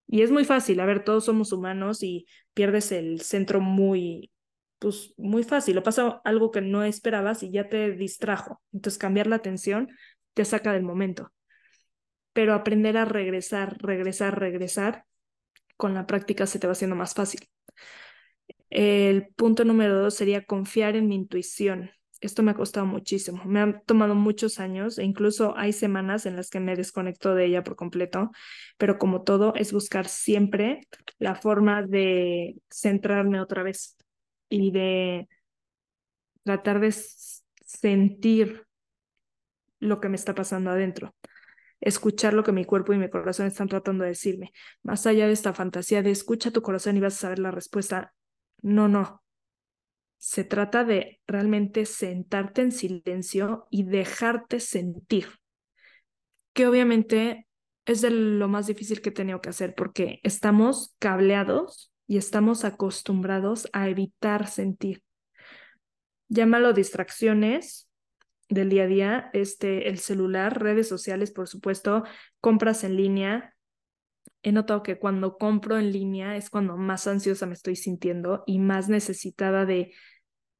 Y 0.07 0.23
es 0.23 0.31
muy 0.31 0.45
fácil, 0.45 0.79
a 0.81 0.85
ver, 0.85 1.03
todos 1.05 1.25
somos 1.25 1.53
humanos 1.53 2.03
y 2.03 2.27
pierdes 2.53 2.91
el 2.91 3.21
centro 3.21 3.61
muy 3.61 4.31
pues 4.81 5.13
muy 5.17 5.43
fácil, 5.43 5.75
lo 5.75 5.83
pasa 5.83 6.21
algo 6.23 6.49
que 6.49 6.61
no 6.61 6.83
esperabas 6.83 7.43
y 7.43 7.51
ya 7.51 7.69
te 7.69 7.91
distrajo. 7.91 8.63
Entonces 8.73 8.97
cambiar 8.97 9.27
la 9.27 9.35
atención 9.35 9.89
te 10.33 10.43
saca 10.43 10.73
del 10.73 10.81
momento. 10.81 11.31
Pero 12.33 12.53
aprender 12.55 12.97
a 12.97 13.05
regresar, 13.05 13.77
regresar, 13.79 14.39
regresar, 14.39 15.05
con 15.77 15.93
la 15.93 16.07
práctica 16.07 16.47
se 16.47 16.59
te 16.59 16.67
va 16.67 16.73
haciendo 16.73 16.95
más 16.95 17.13
fácil. 17.13 17.41
El 18.71 19.27
punto 19.35 19.65
número 19.65 20.01
dos 20.01 20.15
sería 20.15 20.45
confiar 20.45 20.95
en 20.95 21.07
mi 21.07 21.15
intuición. 21.15 21.91
Esto 22.21 22.43
me 22.43 22.51
ha 22.51 22.53
costado 22.53 22.85
muchísimo, 22.85 23.43
me 23.45 23.59
ha 23.61 23.81
tomado 23.81 24.15
muchos 24.15 24.59
años 24.59 24.97
e 24.99 25.03
incluso 25.03 25.57
hay 25.57 25.73
semanas 25.73 26.25
en 26.25 26.35
las 26.35 26.49
que 26.49 26.59
me 26.59 26.75
desconecto 26.75 27.35
de 27.35 27.45
ella 27.45 27.63
por 27.63 27.75
completo, 27.75 28.31
pero 28.77 28.97
como 28.99 29.23
todo 29.23 29.53
es 29.55 29.73
buscar 29.73 30.07
siempre 30.07 30.87
la 31.19 31.35
forma 31.35 31.81
de 31.81 32.55
centrarme 32.69 33.41
otra 33.41 33.63
vez 33.63 33.97
y 34.49 34.71
de 34.71 35.27
tratar 36.43 36.79
de 36.79 36.91
sentir 37.65 38.65
lo 39.79 39.99
que 39.99 40.09
me 40.09 40.15
está 40.15 40.35
pasando 40.35 40.69
adentro 40.71 41.15
escuchar 41.81 42.33
lo 42.33 42.43
que 42.43 42.51
mi 42.51 42.65
cuerpo 42.65 42.93
y 42.93 42.97
mi 42.97 43.09
corazón 43.09 43.47
están 43.47 43.67
tratando 43.67 44.03
de 44.03 44.11
decirme. 44.11 44.53
Más 44.83 45.07
allá 45.07 45.27
de 45.27 45.33
esta 45.33 45.53
fantasía 45.53 46.03
de 46.03 46.11
escucha 46.11 46.51
tu 46.51 46.61
corazón 46.61 46.97
y 46.97 47.01
vas 47.01 47.15
a 47.15 47.21
saber 47.21 47.39
la 47.39 47.51
respuesta, 47.51 48.13
no, 48.61 48.87
no. 48.87 49.20
Se 50.23 50.43
trata 50.43 50.83
de 50.83 51.19
realmente 51.25 51.87
sentarte 51.87 52.61
en 52.61 52.71
silencio 52.71 53.65
y 53.71 53.85
dejarte 53.85 54.59
sentir. 54.59 55.39
Que 56.53 56.67
obviamente 56.67 57.47
es 57.85 58.01
de 58.01 58.11
lo 58.11 58.47
más 58.47 58.67
difícil 58.67 59.01
que 59.01 59.09
he 59.09 59.13
tenido 59.13 59.41
que 59.41 59.49
hacer 59.49 59.73
porque 59.73 60.19
estamos 60.21 60.95
cableados 60.99 61.91
y 62.05 62.17
estamos 62.17 62.65
acostumbrados 62.65 63.67
a 63.73 63.89
evitar 63.89 64.45
sentir. 64.45 65.01
Llámalo 66.27 66.73
distracciones 66.73 67.89
del 68.47 68.69
día 68.69 68.83
a 68.83 68.87
día, 68.87 69.29
este, 69.33 69.89
el 69.89 69.97
celular, 69.97 70.61
redes 70.61 70.87
sociales, 70.87 71.31
por 71.31 71.47
supuesto, 71.47 72.03
compras 72.39 72.83
en 72.83 72.95
línea, 72.95 73.55
he 74.43 74.51
notado 74.51 74.83
que 74.83 74.99
cuando 74.99 75.37
compro 75.37 75.77
en 75.77 75.91
línea 75.91 76.35
es 76.35 76.49
cuando 76.49 76.77
más 76.77 77.07
ansiosa 77.07 77.45
me 77.45 77.53
estoy 77.53 77.75
sintiendo 77.75 78.43
y 78.45 78.59
más 78.59 78.89
necesitada 78.89 79.65
de, 79.65 79.93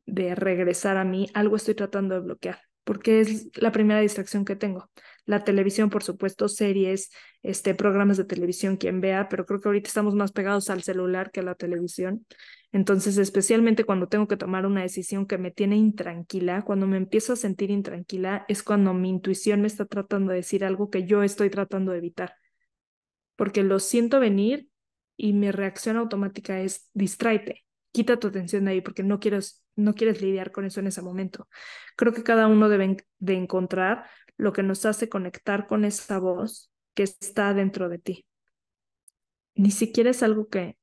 de 0.05 0.36
regresar 0.36 0.98
a 0.98 1.03
mí. 1.03 1.27
Algo 1.34 1.55
estoy 1.55 1.75
tratando 1.75 2.15
de 2.15 2.22
bloquear 2.22 2.60
porque 2.84 3.20
es 3.20 3.50
la 3.55 3.72
primera 3.72 4.00
distracción 4.00 4.43
que 4.43 4.55
tengo. 4.55 4.89
La 5.25 5.43
televisión, 5.43 5.91
por 5.91 6.03
supuesto, 6.03 6.48
series, 6.50 7.12
este, 7.43 7.75
programas 7.75 8.17
de 8.17 8.25
televisión, 8.25 8.75
quien 8.75 9.01
vea, 9.01 9.29
pero 9.29 9.46
creo 9.46 9.62
que 9.62 9.70
ahorita 9.70 9.88
estamos 9.88 10.15
más 10.15 10.31
pegados 10.31 10.70
al 10.72 10.81
celular 10.81 11.29
que 11.29 11.41
a 11.41 11.43
la 11.43 11.53
televisión. 11.53 12.25
Entonces, 12.72 13.17
especialmente 13.17 13.84
cuando 13.84 14.08
tengo 14.08 14.27
que 14.27 14.36
tomar 14.36 14.65
una 14.65 14.81
decisión 14.81 15.27
que 15.27 15.38
me 15.38 15.51
tiene 15.51 15.77
intranquila, 15.77 16.63
cuando 16.63 16.88
me 16.88 16.98
empiezo 16.98 17.34
a 17.34 17.36
sentir 17.36 17.70
intranquila, 17.70 18.46
es 18.48 18.63
cuando 18.63 18.93
mi 18.93 19.10
intuición 19.10 19.62
me 19.62 19.67
está 19.67 19.86
tratando 19.86 20.31
de 20.31 20.38
decir 20.38 20.65
algo 20.65 20.89
que 20.89 21.05
yo 21.05 21.22
estoy 21.22 21.51
tratando 21.51 21.91
de 21.91 22.00
evitar 22.00 22.34
porque 23.41 23.63
lo 23.63 23.79
siento 23.79 24.20
venir 24.20 24.67
y 25.17 25.34
mi 25.34 25.50
reacción 25.50 25.98
automática 25.98 26.62
es 26.62 26.91
distráete, 26.93 27.65
quita 27.91 28.20
tu 28.20 28.27
atención 28.27 28.65
de 28.65 28.72
ahí 28.72 28.81
porque 28.81 29.01
no 29.01 29.20
quieres, 29.20 29.60
no 29.75 29.93
quieres 29.93 30.21
lidiar 30.21 30.51
con 30.51 30.65
eso 30.65 30.79
en 30.79 30.87
ese 30.87 31.01
momento. 31.01 31.47
Creo 31.95 32.13
que 32.13 32.23
cada 32.23 32.47
uno 32.47 32.69
debe 32.69 32.97
de 33.19 33.33
encontrar 33.33 34.05
lo 34.37 34.53
que 34.53 34.63
nos 34.63 34.85
hace 34.85 35.09
conectar 35.09 35.67
con 35.67 35.85
esa 35.85 36.19
voz 36.19 36.71
que 36.93 37.03
está 37.03 37.53
dentro 37.53 37.89
de 37.89 37.99
ti. 37.99 38.25
Ni 39.55 39.71
siquiera 39.71 40.09
es 40.09 40.23
algo 40.23 40.47
que, 40.47 40.77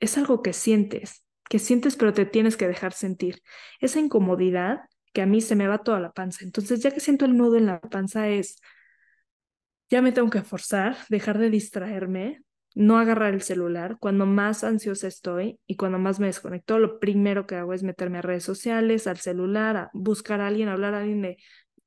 es 0.00 0.18
algo 0.18 0.42
que 0.42 0.52
sientes, 0.52 1.24
que 1.48 1.58
sientes 1.58 1.96
pero 1.96 2.12
te 2.12 2.26
tienes 2.26 2.56
que 2.56 2.68
dejar 2.68 2.92
sentir. 2.92 3.42
Esa 3.80 4.00
incomodidad 4.00 4.80
que 5.12 5.22
a 5.22 5.26
mí 5.26 5.40
se 5.40 5.56
me 5.56 5.68
va 5.68 5.82
toda 5.82 6.00
la 6.00 6.12
panza. 6.12 6.44
Entonces, 6.44 6.82
ya 6.82 6.90
que 6.90 7.00
siento 7.00 7.24
el 7.24 7.36
nudo 7.36 7.56
en 7.56 7.66
la 7.66 7.80
panza 7.80 8.28
es, 8.28 8.56
ya 9.88 10.02
me 10.02 10.12
tengo 10.12 10.30
que 10.30 10.42
forzar, 10.42 10.96
dejar 11.08 11.38
de 11.38 11.50
distraerme, 11.50 12.42
no 12.74 12.98
agarrar 12.98 13.34
el 13.34 13.42
celular. 13.42 13.96
Cuando 14.00 14.26
más 14.26 14.64
ansiosa 14.64 15.08
estoy 15.08 15.58
y 15.66 15.76
cuando 15.76 15.98
más 15.98 16.20
me 16.20 16.26
desconecto, 16.26 16.78
lo 16.78 16.98
primero 17.00 17.46
que 17.46 17.56
hago 17.56 17.72
es 17.72 17.82
meterme 17.82 18.18
a 18.18 18.22
redes 18.22 18.44
sociales, 18.44 19.06
al 19.06 19.18
celular, 19.18 19.76
a 19.76 19.90
buscar 19.92 20.40
a 20.40 20.46
alguien, 20.46 20.68
a 20.68 20.72
hablar 20.72 20.94
a 20.94 21.00
alguien 21.00 21.22
de 21.22 21.38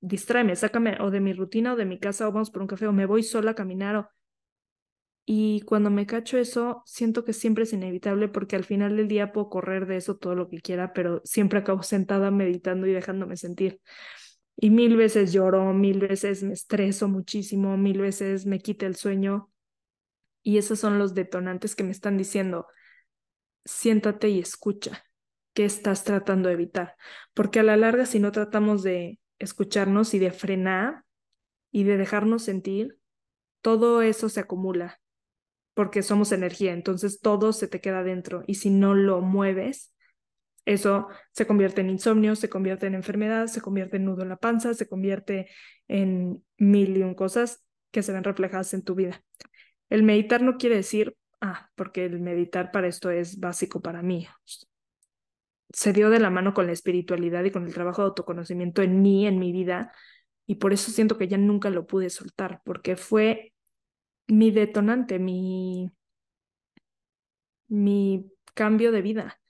distráeme, 0.03 0.55
sácame 0.55 0.97
o 0.99 1.11
de 1.11 1.21
mi 1.21 1.31
rutina 1.33 1.73
o 1.73 1.75
de 1.77 1.85
mi 1.85 1.97
casa 1.97 2.27
o 2.27 2.31
vamos 2.31 2.51
por 2.51 2.61
un 2.61 2.67
café 2.67 2.87
o 2.87 2.91
me 2.93 3.05
voy 3.05 3.23
sola 3.23 3.51
a 3.51 3.55
caminar 3.55 3.95
o... 3.95 4.09
Y 5.25 5.61
cuando 5.61 5.89
me 5.89 6.05
cacho 6.05 6.37
eso, 6.37 6.83
siento 6.85 7.23
que 7.23 7.31
siempre 7.31 7.63
es 7.63 7.71
inevitable 7.71 8.27
porque 8.27 8.57
al 8.57 8.65
final 8.65 8.97
del 8.97 9.07
día 9.07 9.31
puedo 9.31 9.49
correr 9.49 9.85
de 9.85 9.95
eso 9.95 10.17
todo 10.17 10.35
lo 10.35 10.49
que 10.49 10.59
quiera, 10.59 10.91
pero 10.91 11.21
siempre 11.23 11.59
acabo 11.59 11.81
sentada 11.81 12.29
meditando 12.29 12.87
y 12.87 12.91
dejándome 12.91 13.37
sentir. 13.37 13.79
Y 14.57 14.69
mil 14.69 14.97
veces 14.97 15.31
lloro, 15.31 15.73
mil 15.73 15.99
veces 15.99 16.43
me 16.43 16.53
estreso 16.53 17.07
muchísimo, 17.07 17.77
mil 17.77 18.01
veces 18.01 18.45
me 18.45 18.59
quita 18.59 18.85
el 18.85 18.97
sueño. 18.97 19.49
Y 20.43 20.57
esos 20.57 20.79
son 20.79 20.99
los 20.99 21.13
detonantes 21.13 21.75
que 21.75 21.83
me 21.83 21.91
están 21.91 22.17
diciendo, 22.17 22.67
siéntate 23.65 24.29
y 24.29 24.39
escucha 24.39 25.03
qué 25.53 25.65
estás 25.65 26.03
tratando 26.03 26.49
de 26.49 26.55
evitar. 26.55 26.95
Porque 27.33 27.59
a 27.59 27.63
la 27.63 27.77
larga, 27.77 28.05
si 28.05 28.19
no 28.19 28.31
tratamos 28.31 28.83
de 28.83 29.19
escucharnos 29.39 30.13
y 30.13 30.19
de 30.19 30.31
frenar 30.31 31.03
y 31.71 31.83
de 31.83 31.97
dejarnos 31.97 32.43
sentir, 32.43 32.99
todo 33.61 34.01
eso 34.01 34.29
se 34.29 34.41
acumula 34.41 34.99
porque 35.73 36.03
somos 36.03 36.31
energía, 36.31 36.73
entonces 36.73 37.19
todo 37.19 37.51
se 37.53 37.67
te 37.67 37.81
queda 37.81 38.03
dentro 38.03 38.43
y 38.47 38.55
si 38.55 38.69
no 38.69 38.93
lo 38.93 39.21
mueves, 39.21 39.93
eso 40.65 41.07
se 41.31 41.47
convierte 41.47 41.81
en 41.81 41.89
insomnio, 41.89 42.35
se 42.35 42.49
convierte 42.49 42.87
en 42.87 42.95
enfermedad, 42.95 43.47
se 43.47 43.61
convierte 43.61 43.97
en 43.97 44.05
nudo 44.05 44.23
en 44.23 44.29
la 44.29 44.37
panza, 44.37 44.73
se 44.73 44.87
convierte 44.87 45.49
en 45.87 46.43
mil 46.57 46.95
y 46.95 47.03
un 47.03 47.15
cosas 47.15 47.65
que 47.91 48.03
se 48.03 48.13
ven 48.13 48.23
reflejadas 48.23 48.73
en 48.73 48.83
tu 48.83 48.95
vida. 48.95 49.23
El 49.89 50.03
meditar 50.03 50.41
no 50.41 50.57
quiere 50.57 50.77
decir, 50.77 51.15
ah, 51.41 51.69
porque 51.75 52.05
el 52.05 52.19
meditar 52.19 52.71
para 52.71 52.87
esto 52.87 53.09
es 53.11 53.39
básico 53.39 53.81
para 53.81 54.01
mí. 54.01 54.27
se 55.71 55.93
dio 55.93 56.09
de 56.09 56.19
la 56.19 56.29
mano 56.29 56.53
con 56.53 56.67
la 56.67 56.73
espiritualidad 56.73 57.43
y 57.43 57.51
con 57.51 57.65
el 57.65 57.73
trabajo 57.73 58.01
de 58.01 58.07
autoconocimiento 58.09 58.81
en 58.81 59.01
mí, 59.01 59.27
en 59.27 59.39
mi 59.39 59.51
vida, 59.51 59.91
y 60.45 60.55
por 60.55 60.73
eso 60.73 60.91
siento 60.91 61.17
que 61.17 61.27
ya 61.27 61.37
nunca 61.37 61.69
lo 61.69 61.87
pude 61.87 62.09
soltar, 62.09 62.61
porque 62.65 62.95
fue 62.95 63.53
mi 64.27 64.51
detonante, 64.51 65.19
mi, 65.19 65.91
mi 67.67 68.31
cambio 68.53 68.91
de 68.91 69.01
vida. 69.01 69.42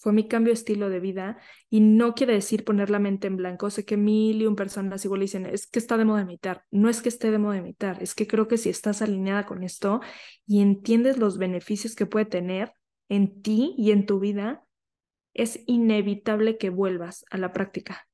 Fue 0.00 0.14
mi 0.14 0.26
cambio 0.26 0.50
de 0.50 0.54
estilo 0.54 0.88
de 0.88 0.98
vida 0.98 1.38
y 1.68 1.80
no 1.80 2.14
quiere 2.14 2.32
decir 2.32 2.64
poner 2.64 2.88
la 2.88 2.98
mente 2.98 3.26
en 3.26 3.36
blanco. 3.36 3.68
Sé 3.68 3.84
que 3.84 3.98
mil 3.98 4.40
y 4.40 4.46
un 4.46 4.56
personas 4.56 5.04
igual 5.04 5.20
dicen, 5.20 5.44
es 5.44 5.66
que 5.66 5.78
está 5.78 5.98
de 5.98 6.06
moda 6.06 6.24
meditar. 6.24 6.64
No 6.70 6.88
es 6.88 7.02
que 7.02 7.10
esté 7.10 7.30
de 7.30 7.38
moda 7.38 7.60
meditar, 7.60 8.02
es 8.02 8.14
que 8.14 8.26
creo 8.26 8.48
que 8.48 8.56
si 8.56 8.70
estás 8.70 9.02
alineada 9.02 9.44
con 9.44 9.62
esto 9.62 10.00
y 10.46 10.62
entiendes 10.62 11.18
los 11.18 11.36
beneficios 11.36 11.94
que 11.94 12.06
puede 12.06 12.24
tener 12.24 12.72
en 13.10 13.42
ti 13.42 13.74
y 13.76 13.90
en 13.90 14.06
tu 14.06 14.20
vida, 14.20 14.64
es 15.34 15.60
inevitable 15.66 16.56
que 16.56 16.70
vuelvas 16.70 17.26
a 17.30 17.36
la 17.36 17.52
práctica. 17.52 18.08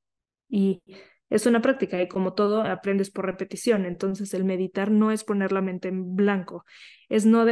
Y 0.48 0.82
es 1.30 1.46
una 1.46 1.62
práctica 1.62 2.02
y 2.02 2.08
como 2.08 2.34
todo 2.34 2.62
aprendes 2.62 3.10
por 3.10 3.26
repetición. 3.26 3.86
Entonces 3.86 4.34
el 4.34 4.44
meditar 4.44 4.90
no 4.90 5.12
es 5.12 5.22
poner 5.22 5.52
la 5.52 5.62
mente 5.62 5.86
en 5.86 6.16
blanco, 6.16 6.64
es 7.08 7.26
no 7.26 7.46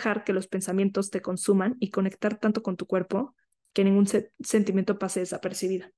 dejar 0.00 0.24
que 0.24 0.32
los 0.32 0.48
pensamientos 0.48 1.10
te 1.10 1.20
consuman 1.20 1.76
y 1.78 1.90
conectar 1.90 2.38
tanto 2.38 2.62
con 2.62 2.76
tu 2.76 2.86
cuerpo 2.86 3.34
que 3.74 3.84
ningún 3.84 4.06
sentimiento 4.40 4.98
pase 4.98 5.20
desapercibido. 5.20 5.88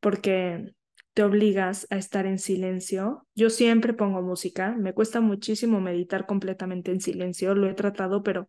Porque 0.00 0.72
te 1.14 1.24
obligas 1.24 1.88
a 1.90 1.96
estar 1.96 2.26
en 2.26 2.38
silencio. 2.38 3.26
Yo 3.34 3.50
siempre 3.50 3.92
pongo 3.92 4.22
música, 4.22 4.76
me 4.78 4.94
cuesta 4.94 5.20
muchísimo 5.20 5.80
meditar 5.80 6.26
completamente 6.26 6.92
en 6.92 7.00
silencio, 7.00 7.56
lo 7.56 7.68
he 7.68 7.74
tratado, 7.74 8.22
pero 8.22 8.48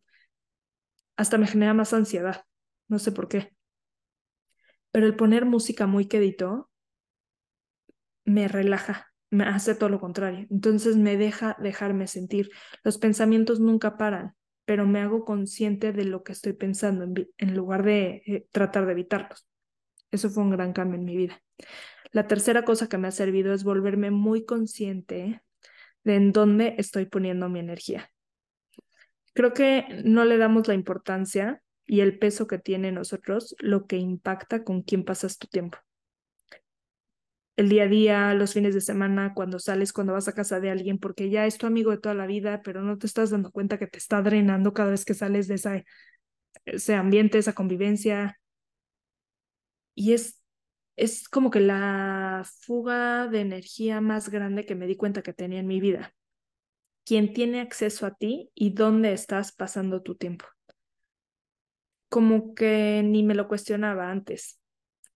hasta 1.17 1.39
me 1.39 1.47
genera 1.47 1.73
más 1.73 1.93
ansiedad, 1.93 2.43
no 2.87 2.99
sé 2.99 3.11
por 3.11 3.27
qué. 3.27 3.55
Pero 4.91 5.07
el 5.07 5.15
poner 5.15 5.45
música 5.45 5.87
muy 5.87 6.05
quedito 6.05 6.69
me 8.23 8.47
relaja, 8.47 9.07
me 9.31 9.45
hace 9.45 9.73
todo 9.73 9.89
lo 9.89 9.99
contrario. 9.99 10.45
Entonces 10.51 10.95
me 10.95 11.17
deja 11.17 11.57
dejarme 11.59 12.05
sentir. 12.05 12.51
Los 12.83 12.99
pensamientos 12.99 13.59
nunca 13.59 13.97
paran, 13.97 14.35
pero 14.69 14.85
me 14.85 14.99
hago 14.99 15.25
consciente 15.25 15.93
de 15.93 16.03
lo 16.03 16.21
que 16.21 16.31
estoy 16.31 16.53
pensando 16.53 17.03
en, 17.03 17.55
lugar 17.55 17.81
de 17.81 18.21
eh, 18.27 18.45
tratar 18.51 18.85
de 18.85 18.91
evitarlos. 18.91 19.47
Eso 20.11 20.29
fue 20.29 20.43
un 20.43 20.51
gran 20.51 20.73
cambio 20.73 20.99
en 20.99 21.05
mi 21.05 21.17
vida. 21.17 21.41
La 22.11 22.27
tercera 22.27 22.63
cosa 22.65 22.87
que 22.87 22.99
me 22.99 23.07
ha 23.07 23.11
servido 23.11 23.51
es 23.51 23.63
volverme 23.63 24.11
muy 24.11 24.45
consciente 24.45 25.41
de 26.03 26.15
en 26.15 26.31
dónde 26.33 26.75
estoy 26.77 27.07
poniendo 27.07 27.49
mi 27.49 27.57
energía. 27.57 28.11
Creo 29.33 29.55
que 29.55 29.87
no 30.05 30.23
le 30.23 30.37
damos 30.37 30.67
la 30.67 30.75
importancia 30.75 31.63
y 31.87 32.01
el 32.01 32.19
peso 32.19 32.45
que 32.45 32.59
tiene 32.59 32.91
nosotros 32.91 33.55
lo 33.57 33.87
que 33.87 33.97
impacta 33.97 34.63
con 34.63 34.83
quién 34.83 35.03
pasas 35.03 35.39
tu 35.39 35.47
tiempo 35.47 35.79
el 37.59 37.67
día 37.67 37.83
a 37.83 37.87
día, 37.87 38.33
los 38.35 38.53
fines 38.53 38.73
de 38.73 38.79
semana, 38.79 39.33
cuando 39.33 39.59
sales, 39.59 39.91
cuando 39.91 40.13
vas 40.13 40.29
a 40.29 40.33
casa 40.33 40.61
de 40.61 40.69
alguien, 40.69 40.97
porque 40.97 41.29
ya 41.29 41.45
es 41.45 41.57
tu 41.57 41.67
amigo 41.67 41.91
de 41.91 41.97
toda 41.97 42.15
la 42.15 42.25
vida, 42.25 42.61
pero 42.63 42.81
no 42.81 42.97
te 42.97 43.05
estás 43.05 43.31
dando 43.31 43.51
cuenta 43.51 43.77
que 43.77 43.85
te 43.87 43.97
está 43.97 44.21
drenando 44.21 44.73
cada 44.73 44.91
vez 44.91 45.03
que 45.03 45.13
sales 45.13 45.49
de 45.49 45.55
esa, 45.55 45.83
ese 46.63 46.95
ambiente, 46.95 47.37
esa 47.37 47.53
convivencia. 47.53 48.39
Y 49.93 50.13
es, 50.13 50.41
es 50.95 51.27
como 51.27 51.51
que 51.51 51.59
la 51.59 52.43
fuga 52.61 53.27
de 53.27 53.41
energía 53.41 53.99
más 53.99 54.29
grande 54.29 54.65
que 54.65 54.75
me 54.75 54.87
di 54.87 54.95
cuenta 54.95 55.21
que 55.21 55.33
tenía 55.33 55.59
en 55.59 55.67
mi 55.67 55.81
vida. 55.81 56.13
¿Quién 57.03 57.33
tiene 57.33 57.59
acceso 57.59 58.05
a 58.05 58.15
ti 58.15 58.51
y 58.55 58.69
dónde 58.69 59.11
estás 59.11 59.51
pasando 59.51 60.01
tu 60.01 60.15
tiempo? 60.15 60.45
Como 62.07 62.55
que 62.55 63.01
ni 63.03 63.21
me 63.21 63.35
lo 63.35 63.49
cuestionaba 63.49 64.11
antes, 64.11 64.61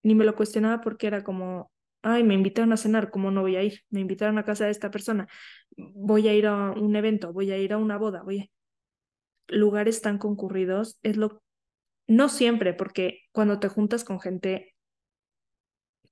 ni 0.01 0.13
me 0.13 0.25
lo 0.25 0.35
cuestionaba 0.35 0.81
porque 0.81 1.07
era 1.07 1.23
como, 1.23 1.72
ay, 2.03 2.23
me 2.23 2.35
invitaron 2.35 2.73
a 2.73 2.77
cenar, 2.77 3.09
¿cómo 3.09 3.31
no 3.31 3.41
voy 3.41 3.55
a 3.55 3.63
ir? 3.63 3.81
Me 3.89 4.01
invitaron 4.01 4.37
a 4.37 4.45
casa 4.45 4.65
de 4.65 4.71
esta 4.71 4.91
persona, 4.91 5.27
voy 5.75 6.27
a 6.27 6.33
ir 6.33 6.47
a 6.47 6.71
un 6.71 6.95
evento, 6.95 7.33
voy 7.33 7.51
a 7.51 7.57
ir 7.57 7.73
a 7.73 7.77
una 7.77 7.97
boda, 7.97 8.21
voy 8.23 8.39
a... 8.41 8.45
Lugares 9.47 10.01
tan 10.01 10.17
concurridos 10.17 10.99
es 11.03 11.17
lo... 11.17 11.41
No 12.07 12.29
siempre, 12.29 12.73
porque 12.73 13.21
cuando 13.31 13.59
te 13.59 13.69
juntas 13.69 14.03
con 14.03 14.19
gente 14.19 14.75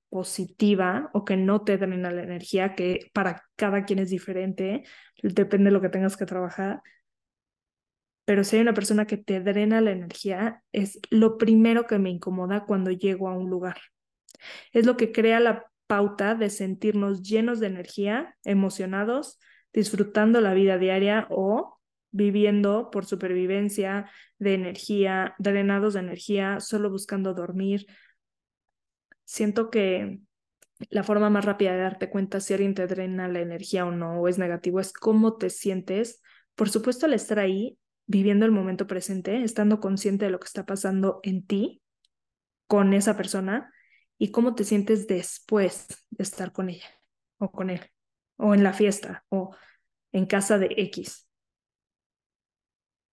positiva 0.10 1.10
o 1.14 1.24
que 1.26 1.38
no 1.38 1.64
te 1.64 1.78
drena 1.78 2.12
la 2.12 2.24
energía, 2.24 2.76
que 2.76 3.10
para 3.14 3.44
cada 3.56 3.86
quien 3.86 4.00
es 4.00 4.10
diferente, 4.10 4.84
depende 5.22 5.66
de 5.66 5.72
lo 5.72 5.82
que 5.82 5.90
tengas 5.90 6.18
que 6.18 6.26
trabajar, 6.26 6.82
pero 8.26 8.44
si 8.44 8.56
hay 8.56 8.62
una 8.62 8.74
persona 8.74 9.08
que 9.08 9.18
te 9.18 9.40
drena 9.42 9.82
la 9.82 9.92
energía, 9.92 10.64
es 10.72 11.00
lo 11.10 11.38
primero 11.38 11.88
que 11.88 12.00
me 12.00 12.10
incomoda 12.10 12.66
cuando 12.66 12.92
llego 12.92 13.28
a 13.28 13.38
un 13.38 13.50
lugar. 13.50 13.78
Es 14.72 14.86
lo 14.86 14.98
que 14.98 15.12
crea 15.12 15.40
la 15.40 15.71
pauta 15.92 16.36
de 16.36 16.50
sentirnos 16.50 17.22
llenos 17.22 17.60
de 17.60 17.68
energía, 17.68 18.38
emocionados, 18.46 19.42
disfrutando 19.74 20.40
la 20.40 20.54
vida 20.54 20.78
diaria 20.78 21.28
o 21.30 21.82
viviendo 22.12 22.90
por 22.92 23.06
supervivencia 23.06 24.10
de 24.40 24.54
energía, 24.54 25.36
drenados 25.38 25.96
de 25.96 26.00
energía, 26.00 26.62
solo 26.62 26.90
buscando 26.90 27.34
dormir. 27.34 27.88
Siento 29.26 29.70
que 29.70 30.22
la 30.90 31.04
forma 31.04 31.30
más 31.30 31.44
rápida 31.44 31.74
de 31.74 31.80
darte 31.80 32.10
cuenta 32.10 32.40
si 32.40 32.54
alguien 32.54 32.74
te 32.74 32.88
drena 32.88 33.28
la 33.28 33.42
energía 33.42 33.86
o 33.86 33.92
no, 33.92 34.22
o 34.22 34.30
es 34.30 34.38
negativo, 34.38 34.80
es 34.80 34.94
cómo 34.94 35.36
te 35.36 35.50
sientes. 35.50 36.22
Por 36.56 36.70
supuesto, 36.70 37.06
al 37.06 37.14
estar 37.16 37.38
ahí, 37.38 37.78
viviendo 38.06 38.46
el 38.46 38.54
momento 38.54 38.88
presente, 38.88 39.44
estando 39.44 39.82
consciente 39.82 40.24
de 40.24 40.32
lo 40.32 40.40
que 40.40 40.48
está 40.48 40.66
pasando 40.66 41.20
en 41.24 41.46
ti, 41.46 41.82
con 42.66 42.94
esa 42.94 43.18
persona, 43.18 43.74
y 44.22 44.30
cómo 44.30 44.54
te 44.54 44.66
sientes 44.66 45.08
después 45.08 45.88
de 46.12 46.22
estar 46.22 46.52
con 46.52 46.70
ella 46.70 46.86
o 47.40 47.52
con 47.52 47.72
él, 47.72 47.82
o 48.38 48.54
en 48.54 48.64
la 48.64 48.72
fiesta, 48.72 49.26
o 49.30 49.56
en 50.12 50.28
casa 50.28 50.60
de 50.60 50.70
X. 50.78 51.28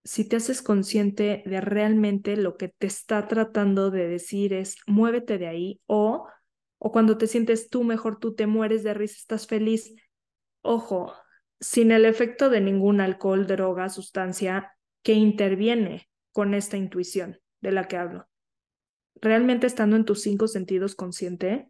Si 0.05 0.29
te 0.29 0.37
haces 0.37 0.61
consciente 0.61 1.42
de 1.47 1.62
realmente 1.62 2.37
lo 2.37 2.59
que 2.59 2.68
te 2.68 2.87
está 2.87 3.27
tratando 3.27 3.90
de 3.90 4.07
decir 4.07 4.53
es 4.53 4.77
muévete 4.87 5.38
de 5.38 5.47
ahí, 5.47 5.81
o, 5.87 6.29
o 6.77 6.92
cuando 6.92 7.16
te 7.16 7.27
sientes 7.27 7.71
tú 7.71 7.85
mejor, 7.85 8.18
tú 8.18 8.35
te 8.35 8.47
mueres 8.47 8.83
de 8.83 8.92
risa, 8.92 9.16
estás 9.16 9.47
feliz. 9.47 9.94
Ojo, 10.61 11.14
sin 11.59 11.90
el 11.90 12.05
efecto 12.05 12.51
de 12.51 12.61
ningún 12.61 13.01
alcohol, 13.01 13.47
droga, 13.47 13.88
sustancia 13.88 14.77
que 15.03 15.14
interviene 15.14 16.07
con 16.33 16.53
esta 16.53 16.77
intuición 16.77 17.40
de 17.62 17.73
la 17.73 17.88
que 17.88 17.97
hablo 17.97 18.29
realmente 19.20 19.66
estando 19.66 19.96
en 19.96 20.04
tus 20.04 20.22
cinco 20.22 20.48
sentidos 20.48 20.94
consciente, 20.94 21.68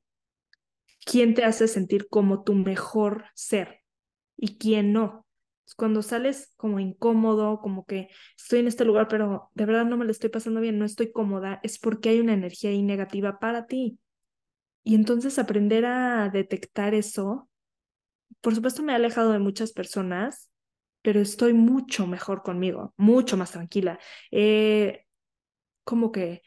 quién 1.05 1.35
te 1.35 1.45
hace 1.45 1.69
sentir 1.69 2.09
como 2.09 2.43
tu 2.43 2.55
mejor 2.55 3.25
ser 3.35 3.81
y 4.37 4.59
quién 4.59 4.93
no. 4.93 5.27
Cuando 5.77 6.03
sales 6.03 6.53
como 6.57 6.81
incómodo, 6.81 7.61
como 7.61 7.85
que 7.85 8.09
estoy 8.37 8.61
en 8.61 8.69
este 8.69 8.85
lugar, 8.85 9.09
pero 9.09 9.51
de 9.55 9.67
verdad 9.67 9.85
no 9.85 9.97
me 9.97 10.05
lo 10.05 10.11
estoy 10.11 10.31
pasando 10.31 10.61
bien, 10.61 10.79
no 10.79 10.85
estoy 10.85 11.13
cómoda, 11.13 11.61
es 11.63 11.79
porque 11.79 12.09
hay 12.09 12.21
una 12.21 12.33
energía 12.33 12.71
ahí 12.71 12.83
negativa 12.83 13.39
para 13.39 13.67
ti. 13.67 13.99
Y 14.83 14.95
entonces 14.95 15.39
aprender 15.39 15.85
a 15.85 16.31
detectar 16.31 16.95
eso, 16.95 17.51
por 18.41 18.55
supuesto 18.55 18.83
me 18.83 18.93
ha 18.93 18.97
alejado 18.97 19.33
de 19.33 19.39
muchas 19.39 19.73
personas, 19.73 20.51
pero 21.03 21.21
estoy 21.21 21.53
mucho 21.53 22.07
mejor 22.07 22.43
conmigo, 22.43 22.95
mucho 22.97 23.37
más 23.37 23.53
tranquila. 23.53 23.99
Eh, 24.31 25.05
como 25.85 26.13
que 26.13 26.43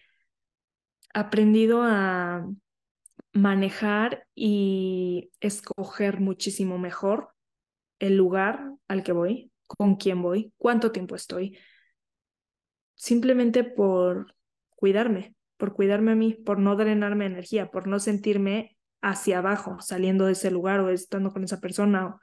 aprendido 1.14 1.82
a 1.84 2.48
manejar 3.34 4.28
y 4.36 5.32
escoger 5.40 6.20
muchísimo 6.20 6.78
mejor 6.78 7.30
el 8.00 8.18
lugar 8.18 8.74
al 8.88 9.04
que 9.04 9.12
voy, 9.12 9.52
con 9.68 9.96
quién 9.96 10.22
voy, 10.22 10.54
cuánto 10.58 10.92
tiempo 10.92 11.16
estoy, 11.16 11.58
simplemente 12.96 13.64
por 13.64 14.36
cuidarme, 14.76 15.36
por 15.58 15.74
cuidarme 15.74 16.12
a 16.12 16.16
mí, 16.16 16.34
por 16.34 16.60
no 16.60 16.76
drenarme 16.76 17.26
energía, 17.26 17.72
por 17.72 17.88
no 17.88 18.00
sentirme 18.00 18.76
hacia 19.02 19.40
abajo 19.40 19.78
saliendo 19.80 20.26
de 20.26 20.34
ese 20.34 20.52
lugar 20.52 20.80
o 20.80 20.90
estando 20.90 21.32
con 21.32 21.44
esa 21.44 21.60
persona 21.60 22.20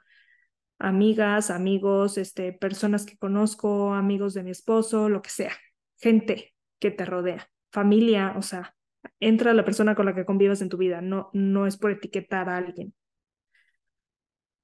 amigas, 0.79 1.49
amigos, 1.51 2.17
este, 2.17 2.53
personas 2.53 3.05
que 3.05 3.17
conozco, 3.17 3.93
amigos 3.93 4.33
de 4.33 4.43
mi 4.43 4.51
esposo, 4.51 5.09
lo 5.09 5.21
que 5.21 5.29
sea, 5.29 5.51
gente 5.97 6.53
que 6.79 6.91
te 6.91 7.05
rodea, 7.05 7.49
familia, 7.71 8.33
o 8.37 8.41
sea, 8.41 8.75
entra 9.19 9.53
la 9.53 9.65
persona 9.65 9.95
con 9.95 10.05
la 10.05 10.15
que 10.15 10.25
convivas 10.25 10.61
en 10.61 10.69
tu 10.69 10.77
vida, 10.77 11.01
no, 11.01 11.29
no 11.33 11.67
es 11.67 11.77
por 11.77 11.91
etiquetar 11.91 12.49
a 12.49 12.57
alguien. 12.57 12.93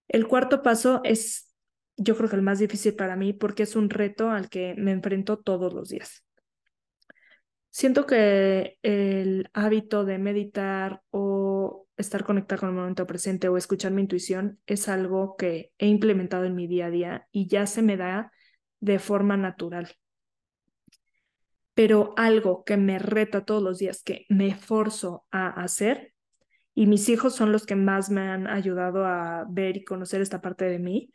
El 0.07 0.27
cuarto 0.27 0.61
paso 0.61 1.01
es, 1.03 1.53
yo 1.97 2.15
creo 2.15 2.29
que 2.29 2.35
el 2.35 2.41
más 2.41 2.59
difícil 2.59 2.95
para 2.95 3.15
mí 3.15 3.33
porque 3.33 3.63
es 3.63 3.75
un 3.75 3.89
reto 3.89 4.29
al 4.29 4.49
que 4.49 4.75
me 4.77 4.91
enfrento 4.91 5.37
todos 5.37 5.73
los 5.73 5.89
días. 5.89 6.23
Siento 7.69 8.05
que 8.05 8.77
el 8.83 9.49
hábito 9.53 10.05
de 10.05 10.17
meditar 10.17 11.01
o 11.09 11.87
estar 11.97 12.23
conectado 12.23 12.61
con 12.61 12.69
el 12.69 12.75
momento 12.75 13.05
presente 13.05 13.49
o 13.49 13.57
escuchar 13.57 13.91
mi 13.91 14.01
intuición 14.01 14.59
es 14.65 14.87
algo 14.87 15.35
que 15.35 15.71
he 15.77 15.87
implementado 15.87 16.45
en 16.45 16.55
mi 16.55 16.67
día 16.67 16.85
a 16.85 16.91
día 16.91 17.27
y 17.31 17.47
ya 17.47 17.67
se 17.67 17.81
me 17.81 17.97
da 17.97 18.31
de 18.79 18.99
forma 18.99 19.35
natural 19.35 19.89
pero 21.75 22.13
algo 22.17 22.63
que 22.63 22.77
me 22.77 22.97
reta 22.97 23.45
todos 23.45 23.61
los 23.61 23.77
días, 23.77 24.01
que 24.01 24.25
me 24.29 24.55
forzo 24.55 25.25
a 25.31 25.49
hacer, 25.49 26.13
y 26.73 26.87
mis 26.87 27.07
hijos 27.09 27.35
son 27.35 27.51
los 27.51 27.65
que 27.65 27.75
más 27.75 28.09
me 28.09 28.21
han 28.21 28.47
ayudado 28.47 29.05
a 29.05 29.45
ver 29.49 29.77
y 29.77 29.83
conocer 29.83 30.21
esta 30.21 30.41
parte 30.41 30.65
de 30.65 30.79
mí, 30.79 31.11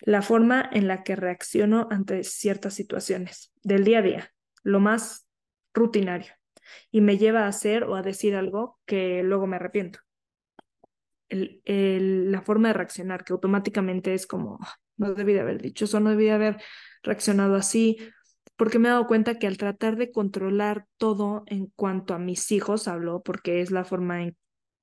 la 0.00 0.22
forma 0.22 0.68
en 0.72 0.86
la 0.86 1.02
que 1.02 1.16
reacciono 1.16 1.88
ante 1.90 2.22
ciertas 2.22 2.74
situaciones 2.74 3.52
del 3.62 3.84
día 3.84 3.98
a 3.98 4.02
día, 4.02 4.32
lo 4.62 4.80
más 4.80 5.28
rutinario, 5.74 6.32
y 6.90 7.00
me 7.00 7.18
lleva 7.18 7.44
a 7.44 7.48
hacer 7.48 7.84
o 7.84 7.96
a 7.96 8.02
decir 8.02 8.36
algo 8.36 8.78
que 8.86 9.22
luego 9.24 9.46
me 9.46 9.56
arrepiento. 9.56 9.98
El, 11.28 12.30
la 12.30 12.40
forma 12.42 12.68
de 12.68 12.74
reaccionar, 12.74 13.24
que 13.24 13.32
automáticamente 13.32 14.14
es 14.14 14.26
como, 14.26 14.58
ah, 14.62 14.76
no 14.96 15.12
debí 15.14 15.32
de 15.32 15.40
haber 15.40 15.60
dicho 15.60 15.84
eso, 15.84 16.00
no 16.00 16.10
debí 16.10 16.24
de 16.24 16.32
haber 16.32 16.62
reaccionado 17.02 17.54
así, 17.56 17.98
porque 18.58 18.80
me 18.80 18.88
he 18.88 18.90
dado 18.90 19.06
cuenta 19.06 19.38
que 19.38 19.46
al 19.46 19.56
tratar 19.56 19.96
de 19.96 20.10
controlar 20.10 20.84
todo 20.98 21.44
en 21.46 21.66
cuanto 21.76 22.12
a 22.12 22.18
mis 22.18 22.50
hijos, 22.50 22.88
hablo, 22.88 23.22
porque 23.22 23.60
es 23.62 23.70
la 23.70 23.84
forma 23.84 24.24
en, 24.24 24.36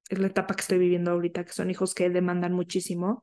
es 0.10 0.18
la 0.18 0.28
etapa 0.28 0.56
que 0.56 0.62
estoy 0.62 0.80
viviendo 0.80 1.12
ahorita, 1.12 1.44
que 1.44 1.52
son 1.52 1.70
hijos 1.70 1.94
que 1.94 2.10
demandan 2.10 2.54
muchísimo, 2.54 3.22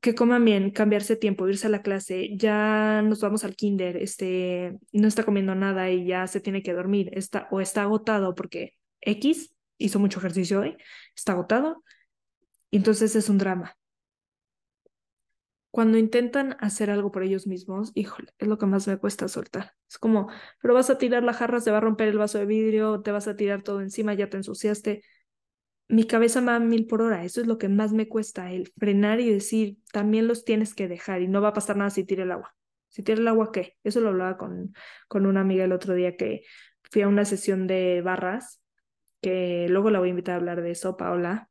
que 0.00 0.14
coman 0.14 0.42
bien, 0.44 0.70
cambiarse 0.70 1.16
tiempo, 1.16 1.46
irse 1.48 1.66
a 1.66 1.70
la 1.70 1.82
clase, 1.82 2.34
ya 2.38 3.02
nos 3.02 3.20
vamos 3.20 3.44
al 3.44 3.56
kinder, 3.56 3.98
este, 3.98 4.78
no 4.92 5.06
está 5.06 5.24
comiendo 5.24 5.54
nada 5.54 5.90
y 5.90 6.06
ya 6.06 6.26
se 6.26 6.40
tiene 6.40 6.62
que 6.62 6.72
dormir, 6.72 7.10
está, 7.12 7.46
o 7.50 7.60
está 7.60 7.82
agotado 7.82 8.34
porque 8.34 8.74
X 9.02 9.54
hizo 9.76 9.98
mucho 9.98 10.18
ejercicio 10.18 10.60
hoy, 10.60 10.78
está 11.14 11.32
agotado, 11.32 11.84
entonces 12.70 13.14
es 13.16 13.28
un 13.28 13.36
drama. 13.36 13.76
Cuando 15.70 15.98
intentan 15.98 16.56
hacer 16.60 16.90
algo 16.90 17.12
por 17.12 17.22
ellos 17.22 17.46
mismos, 17.46 17.92
híjole, 17.94 18.32
es 18.38 18.48
lo 18.48 18.58
que 18.58 18.66
más 18.66 18.88
me 18.88 18.98
cuesta 18.98 19.28
soltar. 19.28 19.74
Es 19.88 19.98
como, 19.98 20.28
pero 20.60 20.74
vas 20.74 20.90
a 20.90 20.98
tirar 20.98 21.22
la 21.22 21.32
jarra, 21.32 21.60
se 21.60 21.70
va 21.70 21.78
a 21.78 21.80
romper 21.80 22.08
el 22.08 22.18
vaso 22.18 22.38
de 22.38 22.46
vidrio, 22.46 23.02
te 23.02 23.12
vas 23.12 23.28
a 23.28 23.36
tirar 23.36 23.62
todo 23.62 23.80
encima, 23.80 24.14
ya 24.14 24.28
te 24.28 24.36
ensuciaste 24.36 25.02
mi 25.90 26.04
cabeza 26.06 26.40
va 26.40 26.56
a 26.56 26.60
mil 26.60 26.86
por 26.86 27.02
hora. 27.02 27.24
Eso 27.24 27.40
es 27.40 27.46
lo 27.46 27.58
que 27.58 27.68
más 27.68 27.92
me 27.92 28.08
cuesta, 28.08 28.52
el 28.52 28.72
frenar 28.78 29.20
y 29.20 29.30
decir, 29.30 29.78
también 29.92 30.28
los 30.28 30.44
tienes 30.44 30.74
que 30.74 30.88
dejar 30.88 31.20
y 31.20 31.28
no 31.28 31.42
va 31.42 31.48
a 31.48 31.52
pasar 31.52 31.76
nada 31.76 31.90
si 31.90 32.04
tira 32.04 32.22
el 32.22 32.30
agua. 32.30 32.54
Si 32.88 33.02
tira 33.02 33.20
el 33.20 33.28
agua, 33.28 33.50
¿qué? 33.52 33.76
Eso 33.84 34.00
lo 34.00 34.10
hablaba 34.10 34.36
con, 34.36 34.72
con 35.08 35.26
una 35.26 35.40
amiga 35.40 35.64
el 35.64 35.72
otro 35.72 35.94
día 35.94 36.16
que 36.16 36.42
fui 36.90 37.02
a 37.02 37.08
una 37.08 37.24
sesión 37.24 37.66
de 37.66 38.02
barras, 38.02 38.60
que 39.20 39.66
luego 39.68 39.90
la 39.90 39.98
voy 39.98 40.08
a 40.08 40.10
invitar 40.10 40.34
a 40.34 40.38
hablar 40.38 40.62
de 40.62 40.70
eso, 40.70 40.96
Paola. 40.96 41.48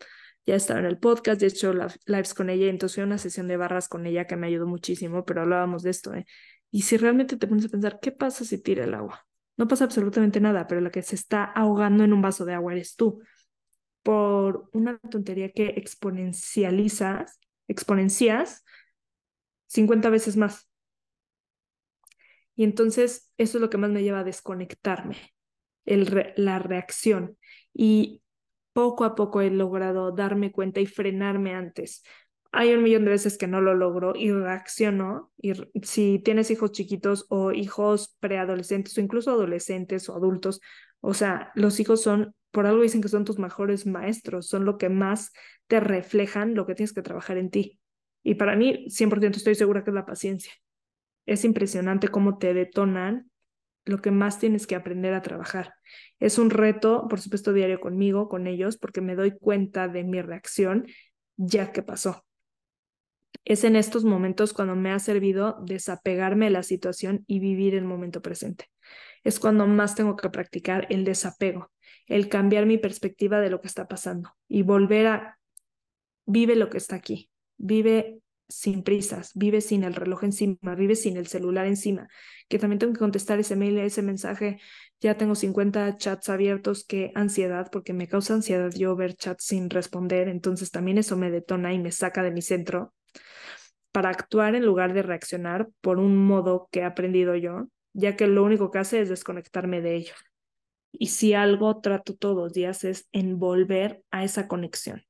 Ya 0.49 0.55
estaba 0.55 0.79
en 0.79 0.87
el 0.87 0.97
podcast, 0.97 1.39
de 1.39 1.45
hecho, 1.45 1.75
lives 2.07 2.33
con 2.33 2.49
ella, 2.49 2.69
entonces 2.69 2.95
fui 2.95 3.03
a 3.03 3.05
una 3.05 3.19
sesión 3.19 3.47
de 3.47 3.55
barras 3.55 3.87
con 3.87 4.07
ella 4.07 4.25
que 4.25 4.35
me 4.35 4.47
ayudó 4.47 4.65
muchísimo, 4.65 5.23
pero 5.23 5.43
hablábamos 5.43 5.83
de 5.83 5.91
esto, 5.91 6.11
¿eh? 6.15 6.25
Y 6.71 6.81
si 6.81 6.97
realmente 6.97 7.37
te 7.37 7.45
pones 7.45 7.65
a 7.65 7.69
pensar, 7.69 7.99
¿qué 8.01 8.11
pasa 8.11 8.43
si 8.43 8.57
tira 8.59 8.83
el 8.85 8.95
agua? 8.95 9.27
No 9.57 9.67
pasa 9.67 9.83
absolutamente 9.83 10.39
nada, 10.39 10.65
pero 10.65 10.81
la 10.81 10.89
que 10.89 11.03
se 11.03 11.13
está 11.13 11.43
ahogando 11.43 12.03
en 12.03 12.13
un 12.13 12.23
vaso 12.23 12.45
de 12.45 12.55
agua 12.55 12.71
eres 12.71 12.95
tú 12.95 13.21
por 14.01 14.71
una 14.73 14.97
tontería 14.97 15.51
que 15.51 15.67
exponencializas, 15.77 17.39
exponencias 17.67 18.63
50 19.67 20.09
veces 20.09 20.35
más. 20.35 20.67
Y 22.55 22.63
entonces 22.63 23.31
eso 23.37 23.59
es 23.59 23.61
lo 23.61 23.69
que 23.69 23.77
más 23.77 23.91
me 23.91 24.01
lleva 24.01 24.21
a 24.21 24.23
desconectarme, 24.23 25.15
el 25.85 26.33
la 26.37 26.57
reacción. 26.57 27.37
Y 27.71 28.23
poco 28.73 29.03
a 29.03 29.15
poco 29.15 29.41
he 29.41 29.49
logrado 29.49 30.11
darme 30.11 30.51
cuenta 30.51 30.79
y 30.79 30.85
frenarme 30.85 31.53
antes. 31.53 32.03
Hay 32.51 32.73
un 32.73 32.83
millón 32.83 33.05
de 33.05 33.11
veces 33.11 33.37
que 33.37 33.47
no 33.47 33.61
lo 33.61 33.75
logro 33.75 34.13
y 34.15 34.31
reacciono. 34.31 35.31
Y 35.37 35.53
si 35.83 36.19
tienes 36.19 36.49
hijos 36.51 36.71
chiquitos 36.71 37.25
o 37.29 37.51
hijos 37.51 38.15
preadolescentes 38.19 38.97
o 38.97 39.01
incluso 39.01 39.31
adolescentes 39.31 40.09
o 40.09 40.15
adultos, 40.15 40.59
o 41.01 41.13
sea, 41.13 41.51
los 41.55 41.79
hijos 41.79 42.01
son 42.01 42.33
por 42.51 42.65
algo 42.65 42.81
dicen 42.81 43.01
que 43.01 43.09
son 43.09 43.25
tus 43.25 43.39
mejores 43.39 43.85
maestros, 43.85 44.47
son 44.47 44.65
lo 44.65 44.77
que 44.77 44.89
más 44.89 45.31
te 45.67 45.79
reflejan 45.79 46.55
lo 46.55 46.65
que 46.65 46.75
tienes 46.75 46.93
que 46.93 47.01
trabajar 47.01 47.37
en 47.37 47.51
ti. 47.51 47.79
Y 48.23 48.35
para 48.35 48.55
mí, 48.55 48.87
100% 48.89 49.37
estoy 49.37 49.55
segura 49.55 49.83
que 49.83 49.91
es 49.91 49.95
la 49.95 50.05
paciencia. 50.05 50.51
Es 51.25 51.45
impresionante 51.45 52.07
cómo 52.07 52.37
te 52.37 52.53
detonan 52.53 53.28
lo 53.89 54.01
que 54.01 54.11
más 54.11 54.39
tienes 54.39 54.67
que 54.67 54.75
aprender 54.75 55.13
a 55.13 55.21
trabajar. 55.21 55.73
Es 56.19 56.37
un 56.37 56.49
reto, 56.49 57.07
por 57.09 57.19
supuesto, 57.19 57.53
diario 57.53 57.79
conmigo, 57.79 58.29
con 58.29 58.47
ellos, 58.47 58.77
porque 58.77 59.01
me 59.01 59.15
doy 59.15 59.31
cuenta 59.31 59.87
de 59.87 60.03
mi 60.03 60.21
reacción 60.21 60.85
ya 61.37 61.71
que 61.71 61.81
pasó. 61.81 62.25
Es 63.45 63.63
en 63.63 63.75
estos 63.75 64.03
momentos 64.03 64.53
cuando 64.53 64.75
me 64.75 64.91
ha 64.91 64.99
servido 64.99 65.57
desapegarme 65.63 66.45
de 66.45 66.51
la 66.51 66.63
situación 66.63 67.23
y 67.27 67.39
vivir 67.39 67.73
el 67.73 67.85
momento 67.85 68.21
presente. 68.21 68.65
Es 69.23 69.39
cuando 69.39 69.65
más 69.65 69.95
tengo 69.95 70.15
que 70.15 70.29
practicar 70.29 70.87
el 70.89 71.03
desapego, 71.03 71.71
el 72.07 72.29
cambiar 72.29 72.65
mi 72.65 72.77
perspectiva 72.77 73.39
de 73.39 73.49
lo 73.49 73.61
que 73.61 73.67
está 73.67 73.87
pasando 73.87 74.31
y 74.47 74.63
volver 74.63 75.07
a 75.07 75.39
vive 76.25 76.55
lo 76.55 76.69
que 76.69 76.77
está 76.77 76.95
aquí, 76.95 77.29
vive 77.57 78.19
sin 78.49 78.83
prisas, 78.83 79.31
vive 79.35 79.61
sin 79.61 79.83
el 79.83 79.93
reloj 79.93 80.23
encima, 80.23 80.75
vive 80.75 80.95
sin 80.95 81.15
el 81.17 81.27
celular 81.27 81.67
encima, 81.67 82.09
que 82.49 82.59
también 82.59 82.79
tengo 82.79 82.93
que 82.93 82.99
contestar 82.99 83.39
ese 83.39 83.55
mail, 83.55 83.77
ese 83.77 84.01
mensaje, 84.01 84.59
ya 84.99 85.15
tengo 85.15 85.35
50 85.35 85.97
chats 85.97 86.29
abiertos, 86.29 86.83
qué 86.83 87.11
ansiedad, 87.15 87.69
porque 87.71 87.93
me 87.93 88.07
causa 88.07 88.33
ansiedad 88.33 88.71
yo 88.71 88.95
ver 88.95 89.15
chats 89.15 89.45
sin 89.45 89.69
responder, 89.69 90.27
entonces 90.27 90.71
también 90.71 90.97
eso 90.97 91.15
me 91.15 91.31
detona 91.31 91.73
y 91.73 91.79
me 91.79 91.91
saca 91.91 92.23
de 92.23 92.31
mi 92.31 92.41
centro 92.41 92.93
para 93.91 94.09
actuar 94.09 94.55
en 94.55 94.65
lugar 94.65 94.93
de 94.93 95.03
reaccionar 95.03 95.69
por 95.81 95.99
un 95.99 96.17
modo 96.17 96.67
que 96.71 96.79
he 96.79 96.83
aprendido 96.83 97.35
yo, 97.35 97.67
ya 97.93 98.15
que 98.15 98.27
lo 98.27 98.43
único 98.43 98.71
que 98.71 98.79
hace 98.79 99.01
es 99.01 99.09
desconectarme 99.09 99.81
de 99.81 99.95
ello. 99.95 100.13
Y 100.91 101.07
si 101.07 101.33
algo 101.33 101.79
trato 101.81 102.15
todos 102.15 102.35
los 102.35 102.53
días 102.53 102.83
es 102.83 103.07
en 103.11 103.37
volver 103.37 104.03
a 104.11 104.23
esa 104.23 104.47
conexión, 104.47 105.03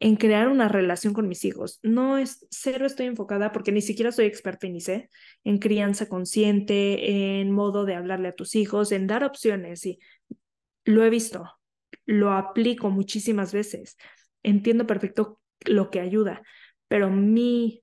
en 0.00 0.16
crear 0.16 0.48
una 0.48 0.66
relación 0.66 1.12
con 1.12 1.28
mis 1.28 1.44
hijos. 1.44 1.78
No 1.82 2.16
es 2.16 2.46
cero 2.50 2.86
estoy 2.86 3.06
enfocada 3.06 3.52
porque 3.52 3.70
ni 3.70 3.82
siquiera 3.82 4.10
soy 4.10 4.24
experta 4.24 4.66
ni 4.66 4.80
sé 4.80 5.10
en 5.44 5.58
crianza 5.58 6.08
consciente, 6.08 7.40
en 7.40 7.50
modo 7.52 7.84
de 7.84 7.94
hablarle 7.94 8.28
a 8.28 8.34
tus 8.34 8.56
hijos, 8.56 8.92
en 8.92 9.06
dar 9.06 9.24
opciones 9.24 9.84
y 9.84 9.98
lo 10.84 11.04
he 11.04 11.10
visto, 11.10 11.44
lo 12.06 12.32
aplico 12.32 12.90
muchísimas 12.90 13.52
veces. 13.52 13.98
Entiendo 14.42 14.86
perfecto 14.86 15.38
lo 15.66 15.90
que 15.90 16.00
ayuda, 16.00 16.42
pero 16.88 17.10
mi 17.10 17.82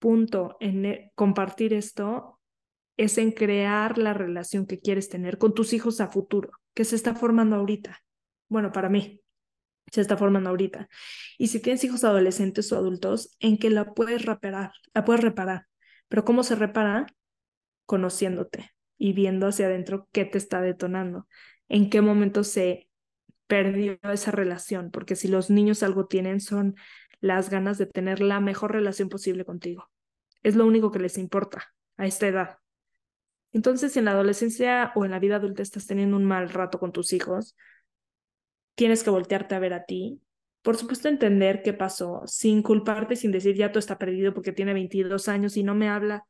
punto 0.00 0.56
en 0.58 0.84
e, 0.84 1.12
compartir 1.14 1.72
esto 1.72 2.40
es 2.96 3.18
en 3.18 3.30
crear 3.30 3.98
la 3.98 4.14
relación 4.14 4.66
que 4.66 4.80
quieres 4.80 5.08
tener 5.08 5.38
con 5.38 5.54
tus 5.54 5.72
hijos 5.72 6.00
a 6.00 6.08
futuro, 6.08 6.50
que 6.74 6.84
se 6.84 6.96
está 6.96 7.14
formando 7.14 7.54
ahorita. 7.56 8.02
Bueno, 8.48 8.72
para 8.72 8.88
mí, 8.88 9.23
se 9.94 10.00
está 10.00 10.16
formando 10.16 10.50
ahorita. 10.50 10.88
Y 11.38 11.48
si 11.48 11.60
tienes 11.60 11.84
hijos 11.84 12.02
adolescentes 12.04 12.70
o 12.72 12.76
adultos, 12.76 13.36
en 13.40 13.58
que 13.58 13.70
la 13.70 13.94
puedes 13.94 14.24
reparar, 14.24 14.72
la 14.92 15.04
puedes 15.04 15.22
reparar. 15.22 15.66
Pero 16.08 16.24
¿cómo 16.24 16.42
se 16.42 16.56
repara? 16.56 17.06
Conociéndote 17.86 18.74
y 18.98 19.12
viendo 19.12 19.46
hacia 19.46 19.66
adentro 19.66 20.08
qué 20.12 20.24
te 20.24 20.38
está 20.38 20.60
detonando, 20.60 21.28
en 21.68 21.90
qué 21.90 22.00
momento 22.00 22.42
se 22.44 22.88
perdió 23.46 23.98
esa 24.02 24.30
relación, 24.30 24.90
porque 24.90 25.16
si 25.16 25.28
los 25.28 25.50
niños 25.50 25.82
algo 25.82 26.06
tienen 26.06 26.40
son 26.40 26.74
las 27.20 27.50
ganas 27.50 27.78
de 27.78 27.86
tener 27.86 28.20
la 28.20 28.40
mejor 28.40 28.72
relación 28.72 29.08
posible 29.08 29.44
contigo. 29.44 29.90
Es 30.42 30.56
lo 30.56 30.66
único 30.66 30.90
que 30.90 30.98
les 30.98 31.18
importa 31.18 31.74
a 31.96 32.06
esta 32.06 32.26
edad. 32.26 32.58
Entonces, 33.52 33.92
si 33.92 34.00
en 34.00 34.06
la 34.06 34.10
adolescencia 34.10 34.92
o 34.96 35.04
en 35.04 35.12
la 35.12 35.20
vida 35.20 35.36
adulta 35.36 35.62
estás 35.62 35.86
teniendo 35.86 36.16
un 36.16 36.24
mal 36.24 36.50
rato 36.50 36.80
con 36.80 36.92
tus 36.92 37.12
hijos, 37.12 37.56
tienes 38.74 39.02
que 39.02 39.10
voltearte 39.10 39.54
a 39.54 39.58
ver 39.58 39.74
a 39.74 39.84
ti. 39.84 40.20
Por 40.62 40.76
supuesto, 40.76 41.08
entender 41.08 41.62
qué 41.62 41.72
pasó, 41.72 42.22
sin 42.26 42.62
culparte, 42.62 43.16
sin 43.16 43.32
decir 43.32 43.54
ya 43.56 43.70
todo 43.70 43.80
está 43.80 43.98
perdido 43.98 44.32
porque 44.32 44.52
tiene 44.52 44.72
22 44.72 45.28
años 45.28 45.56
y 45.56 45.62
no 45.62 45.74
me 45.74 45.88
habla. 45.88 46.26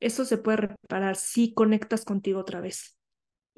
Eso 0.00 0.24
se 0.24 0.38
puede 0.38 0.58
reparar 0.58 1.16
si 1.16 1.54
conectas 1.54 2.04
contigo 2.04 2.40
otra 2.40 2.60
vez. 2.60 2.96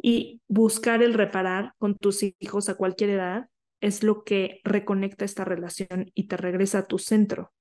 Y 0.02 0.40
buscar 0.48 1.02
el 1.02 1.14
reparar 1.14 1.74
con 1.78 1.96
tus 1.96 2.22
hijos 2.22 2.68
a 2.68 2.74
cualquier 2.74 3.10
edad 3.10 3.48
es 3.80 4.02
lo 4.02 4.24
que 4.24 4.60
reconecta 4.64 5.24
esta 5.24 5.44
relación 5.44 6.10
y 6.14 6.28
te 6.28 6.36
regresa 6.36 6.80
a 6.80 6.86
tu 6.86 6.98
centro. 6.98 7.52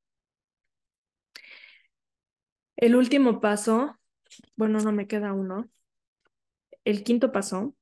El 2.75 2.95
último 2.95 3.41
paso 3.41 3.99
bueno, 4.55 4.79
no 4.79 4.91
me 4.91 5.07
queda 5.07 5.33
uno. 5.33 5.69
El 6.83 7.03
quinto 7.03 7.31
paso 7.31 7.75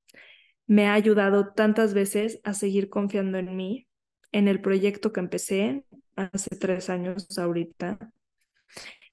me 0.68 0.88
ha 0.88 0.94
ayudado 0.94 1.54
tantas 1.54 1.94
veces 1.94 2.40
a 2.44 2.54
seguir 2.54 2.90
confiando 2.90 3.38
en 3.38 3.56
mí, 3.56 3.88
en 4.32 4.48
el 4.48 4.62
proyecto 4.62 5.14
que 5.14 5.22
empecé 5.22 5.86
hace 6.16 6.56
tres 6.58 6.90
años 6.90 7.26
ahorita 7.38 8.12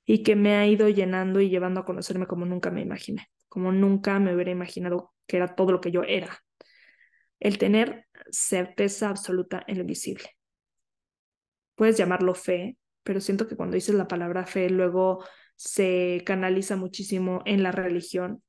y 0.04 0.22
que 0.22 0.36
me 0.36 0.56
ha 0.56 0.66
ido 0.66 0.88
llenando 0.88 1.40
y 1.40 1.48
llevando 1.48 1.80
a 1.80 1.84
conocerme 1.84 2.26
como 2.26 2.44
nunca 2.44 2.70
me 2.70 2.82
imaginé, 2.82 3.28
como 3.48 3.72
nunca 3.72 4.18
me 4.18 4.34
hubiera 4.34 4.50
imaginado 4.50 5.14
que 5.26 5.36
era 5.36 5.54
todo 5.54 5.72
lo 5.72 5.80
que 5.80 5.92
yo 5.92 6.02
era. 6.02 6.42
El 7.38 7.56
tener 7.58 8.06
certeza 8.30 9.08
absoluta 9.08 9.62
en 9.66 9.78
lo 9.78 9.84
visible. 9.84 10.24
Puedes 11.76 11.96
llamarlo 11.96 12.34
fe, 12.34 12.76
pero 13.02 13.20
siento 13.20 13.46
que 13.46 13.56
cuando 13.56 13.74
dices 13.74 13.94
la 13.94 14.08
palabra 14.08 14.44
fe, 14.46 14.70
luego 14.70 15.24
se 15.56 16.22
canaliza 16.26 16.76
muchísimo 16.76 17.42
en 17.44 17.62
la 17.62 17.70
religión 17.70 18.42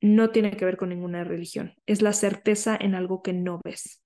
no 0.00 0.30
tiene 0.30 0.56
que 0.56 0.64
ver 0.64 0.76
con 0.76 0.90
ninguna 0.90 1.24
religión, 1.24 1.74
es 1.86 2.02
la 2.02 2.12
certeza 2.12 2.76
en 2.78 2.94
algo 2.94 3.22
que 3.22 3.32
no 3.32 3.60
ves. 3.64 4.02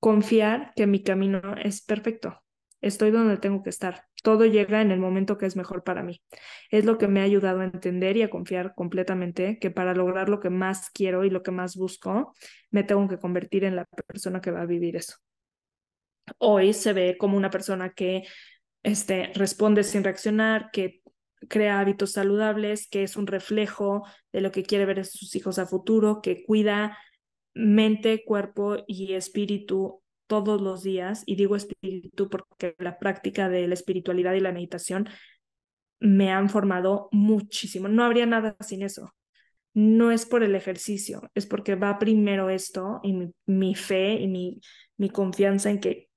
Confiar 0.00 0.72
que 0.74 0.86
mi 0.86 1.02
camino 1.02 1.40
es 1.62 1.82
perfecto, 1.82 2.42
estoy 2.80 3.10
donde 3.10 3.36
tengo 3.36 3.62
que 3.62 3.70
estar, 3.70 4.04
todo 4.22 4.46
llega 4.46 4.80
en 4.80 4.92
el 4.92 5.00
momento 5.00 5.36
que 5.36 5.46
es 5.46 5.56
mejor 5.56 5.82
para 5.82 6.02
mí. 6.02 6.22
Es 6.70 6.84
lo 6.84 6.96
que 6.96 7.08
me 7.08 7.20
ha 7.20 7.24
ayudado 7.24 7.60
a 7.60 7.64
entender 7.64 8.16
y 8.16 8.22
a 8.22 8.30
confiar 8.30 8.74
completamente 8.74 9.58
que 9.58 9.70
para 9.70 9.94
lograr 9.94 10.28
lo 10.28 10.40
que 10.40 10.50
más 10.50 10.90
quiero 10.90 11.24
y 11.24 11.30
lo 11.30 11.42
que 11.42 11.50
más 11.50 11.76
busco, 11.76 12.32
me 12.70 12.84
tengo 12.84 13.08
que 13.08 13.18
convertir 13.18 13.64
en 13.64 13.76
la 13.76 13.84
persona 13.84 14.40
que 14.40 14.52
va 14.52 14.62
a 14.62 14.66
vivir 14.66 14.96
eso. 14.96 15.16
Hoy 16.38 16.72
se 16.72 16.92
ve 16.92 17.16
como 17.18 17.36
una 17.36 17.50
persona 17.50 17.90
que 17.90 18.22
este, 18.84 19.32
responde 19.34 19.82
sin 19.82 20.04
reaccionar, 20.04 20.70
que 20.72 21.01
crea 21.48 21.80
hábitos 21.80 22.12
saludables, 22.12 22.88
que 22.88 23.02
es 23.02 23.16
un 23.16 23.26
reflejo 23.26 24.04
de 24.32 24.40
lo 24.40 24.52
que 24.52 24.62
quiere 24.62 24.86
ver 24.86 24.98
en 24.98 25.04
sus 25.04 25.34
hijos 25.36 25.58
a 25.58 25.66
futuro, 25.66 26.20
que 26.22 26.44
cuida 26.44 26.98
mente, 27.54 28.24
cuerpo 28.24 28.76
y 28.86 29.14
espíritu 29.14 30.02
todos 30.26 30.60
los 30.60 30.82
días. 30.82 31.22
Y 31.26 31.36
digo 31.36 31.56
espíritu 31.56 32.28
porque 32.28 32.74
la 32.78 32.98
práctica 32.98 33.48
de 33.48 33.66
la 33.68 33.74
espiritualidad 33.74 34.34
y 34.34 34.40
la 34.40 34.52
meditación 34.52 35.08
me 36.00 36.32
han 36.32 36.48
formado 36.48 37.08
muchísimo. 37.12 37.88
No 37.88 38.04
habría 38.04 38.26
nada 38.26 38.56
sin 38.60 38.82
eso. 38.82 39.14
No 39.74 40.10
es 40.10 40.26
por 40.26 40.42
el 40.42 40.54
ejercicio, 40.54 41.30
es 41.34 41.46
porque 41.46 41.76
va 41.76 41.98
primero 41.98 42.50
esto 42.50 43.00
y 43.02 43.14
mi, 43.14 43.32
mi 43.46 43.74
fe 43.74 44.14
y 44.14 44.28
mi, 44.28 44.60
mi 44.98 45.08
confianza 45.08 45.70
en 45.70 45.80
que 45.80 46.10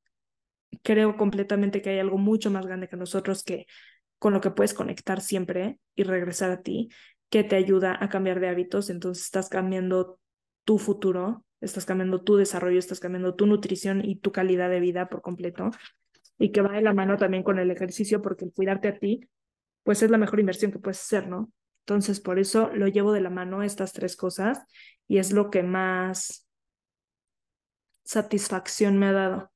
creo 0.84 1.16
completamente 1.16 1.82
que 1.82 1.92
hay 1.92 2.00
algo 2.00 2.18
mucho 2.18 2.52
más 2.52 2.66
grande 2.66 2.90
que 2.90 2.98
nosotros 2.98 3.44
que 3.44 3.66
con 4.26 4.34
lo 4.34 4.42
que 4.42 4.50
puedes 4.50 4.74
conectar 4.74 5.22
siempre 5.22 5.80
y 5.94 6.02
regresar 6.02 6.50
a 6.50 6.64
ti, 6.64 6.90
que 7.30 7.44
te 7.44 7.56
ayuda 7.56 7.96
a 8.02 8.10
cambiar 8.10 8.40
de 8.40 8.50
hábitos, 8.50 8.90
entonces 8.90 9.24
estás 9.24 9.50
cambiando 9.50 10.18
tu 10.64 10.80
futuro, 10.80 11.46
estás 11.62 11.86
cambiando 11.86 12.24
tu 12.24 12.36
desarrollo, 12.36 12.80
estás 12.80 13.00
cambiando 13.00 13.36
tu 13.36 13.46
nutrición 13.46 14.04
y 14.04 14.16
tu 14.16 14.32
calidad 14.32 14.72
de 14.72 14.80
vida 14.80 15.10
por 15.10 15.22
completo, 15.22 15.70
y 16.40 16.52
que 16.52 16.62
va 16.62 16.72
de 16.72 16.82
la 16.82 16.92
mano 16.92 17.18
también 17.18 17.44
con 17.44 17.60
el 17.60 17.70
ejercicio, 17.70 18.24
porque 18.24 18.46
el 18.46 18.52
cuidarte 18.52 18.88
a 18.88 18.98
ti, 18.98 19.30
pues 19.84 20.02
es 20.02 20.10
la 20.10 20.18
mejor 20.18 20.40
inversión 20.40 20.72
que 20.72 20.80
puedes 20.80 21.02
hacer, 21.02 21.28
¿no? 21.28 21.52
Entonces, 21.82 22.20
por 22.20 22.40
eso 22.40 22.72
lo 22.74 22.88
llevo 22.88 23.12
de 23.12 23.22
la 23.22 23.30
mano 23.30 23.62
estas 23.62 23.94
tres 23.94 24.16
cosas 24.16 24.64
y 25.08 25.20
es 25.20 25.34
lo 25.34 25.52
que 25.52 25.62
más 25.62 26.48
satisfacción 28.04 28.98
me 28.98 29.06
ha 29.06 29.12
dado. 29.12 29.52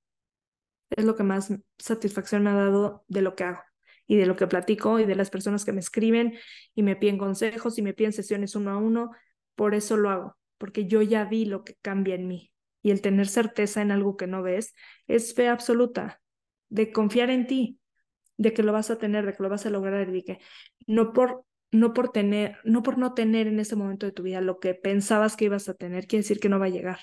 Es 0.91 1.05
lo 1.05 1.15
que 1.15 1.23
más 1.23 1.51
satisfacción 1.79 2.43
me 2.43 2.51
ha 2.51 2.53
dado 2.53 3.03
de 3.08 3.23
lo 3.23 3.36
que 3.36 3.45
hago 3.45 3.68
y 4.10 4.17
de 4.17 4.26
lo 4.26 4.36
que 4.36 4.48
platico 4.48 5.00
y 5.00 5.06
de 5.06 5.15
las 5.15 5.30
personas 5.30 5.63
que 5.63 5.72
me 5.72 5.80
escriben 5.80 6.34
y 6.74 6.82
me 6.82 6.95
piden 6.95 7.19
consejos 7.19 7.78
y 7.78 7.84
me 7.84 7.93
piden 7.93 8.12
sesiones 8.12 8.56
uno 8.56 8.72
a 8.72 8.78
uno. 8.78 9.12
Por 9.54 9.76
eso 9.76 9.98
lo 9.98 10.10
hago, 10.10 10.38
porque 10.58 10.88
yo 10.88 11.04
ya 11.04 11.26
vi 11.26 11.45
lo 11.45 11.63
que 11.63 11.76
cambia 11.76 12.15
en 12.15 12.28
mí. 12.28 12.52
Y 12.82 12.89
el 12.89 13.02
tener 13.02 13.28
certeza 13.28 13.84
en 13.84 13.91
algo 13.91 14.17
que 14.17 14.26
no 14.26 14.41
ves 14.41 14.74
es 15.08 15.36
fe 15.36 15.48
absoluta, 15.48 16.22
de 16.69 16.91
confiar 16.91 17.30
en 17.30 17.45
ti, 17.45 17.80
de 18.36 18.52
que 18.52 18.63
lo 18.63 18.74
vas 18.74 18.89
a 18.89 18.98
tener, 18.98 19.28
de 19.28 19.34
que 19.36 19.43
lo 19.43 19.50
vas 19.50 19.67
a 19.67 19.69
lograr 19.69 20.13
y 20.15 20.24
que 20.24 20.39
no 20.88 21.13
por 21.13 21.45
no 21.72 21.93
por 21.93 22.10
tener, 22.10 22.58
no 22.63 22.82
por 22.82 22.98
no 22.98 23.13
tener 23.13 23.45
en 23.45 23.60
ese 23.60 23.76
momento 23.76 24.08
de 24.08 24.12
tu 24.12 24.24
vida 24.24 24.41
lo 24.41 24.60
que 24.60 24.74
pensabas 24.74 25.36
que 25.36 25.45
ibas 25.45 25.69
a 25.69 25.76
tener, 25.76 26.08
quiere 26.08 26.24
decir 26.24 26.39
que 26.39 26.50
no 26.50 26.58
va 26.58 26.65
a 26.65 26.69
llegar. 26.69 27.00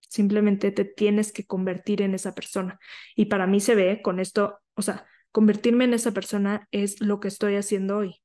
Simplemente 0.00 0.72
te 0.72 0.86
tienes 0.86 1.30
que 1.30 1.44
convertir 1.44 2.00
en 2.00 2.14
esa 2.14 2.34
persona. 2.34 2.80
Y 3.14 3.26
para 3.26 3.46
mí 3.46 3.60
se 3.60 3.74
ve 3.74 4.00
con 4.00 4.18
esto, 4.18 4.60
o 4.72 4.80
sea, 4.80 5.06
convertirme 5.32 5.84
en 5.84 5.94
esa 5.94 6.12
persona 6.12 6.68
es 6.70 7.00
lo 7.00 7.20
que 7.20 7.28
estoy 7.28 7.56
haciendo 7.56 7.98
hoy. 7.98 8.22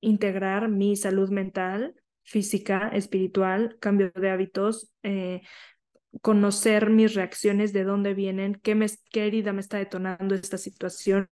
Integrar 0.00 0.68
mi 0.68 0.96
salud 0.96 1.30
mental, 1.30 1.94
física, 2.24 2.88
espiritual, 2.88 3.76
cambio 3.80 4.10
de 4.14 4.30
hábitos, 4.30 4.92
eh, 5.02 5.42
conocer 6.20 6.90
mis 6.90 7.14
reacciones, 7.14 7.72
de 7.72 7.84
dónde 7.84 8.14
vienen, 8.14 8.60
qué, 8.62 8.74
me, 8.74 8.86
herida 9.14 9.52
me 9.52 9.60
está 9.60 9.78
detonando 9.78 10.34
esta 10.34 10.58
situación, 10.58 11.28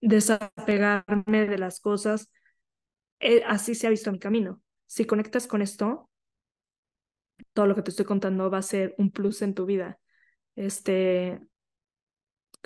desapegarme 0.00 1.46
de 1.46 1.58
las 1.58 1.80
cosas. 1.80 2.30
Eh, 3.20 3.42
así 3.46 3.74
se 3.74 3.86
ha 3.86 3.90
visto 3.90 4.12
mi 4.12 4.18
camino. 4.18 4.62
Si 4.86 5.04
conectas 5.04 5.46
con 5.46 5.62
esto, 5.62 6.10
todo 7.52 7.66
lo 7.66 7.74
que 7.74 7.82
te 7.82 7.90
estoy 7.90 8.06
contando 8.06 8.50
va 8.50 8.58
a 8.58 8.62
ser 8.62 8.94
un 8.98 9.10
plus 9.10 9.42
en 9.42 9.54
tu 9.54 9.66
vida. 9.66 9.98
Este, 10.54 11.40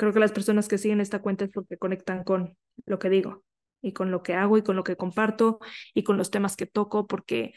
creo 0.01 0.15
que 0.15 0.21
las 0.21 0.33
personas 0.33 0.67
que 0.67 0.79
siguen 0.79 1.03
esta 1.03 1.21
cuenta 1.21 1.45
es 1.45 1.51
porque 1.51 1.77
conectan 1.77 2.25
con 2.25 2.57
lo 2.87 2.99
que 2.99 3.11
digo 3.11 3.45
y 3.83 3.93
con 3.93 4.11
lo 4.11 4.23
que 4.23 4.33
hago 4.33 4.57
y 4.57 4.63
con 4.63 4.75
lo 4.75 4.83
que 4.83 4.97
comparto 4.97 5.59
y 5.93 6.05
con 6.05 6.17
los 6.17 6.31
temas 6.31 6.57
que 6.57 6.65
toco, 6.65 7.07
porque 7.07 7.53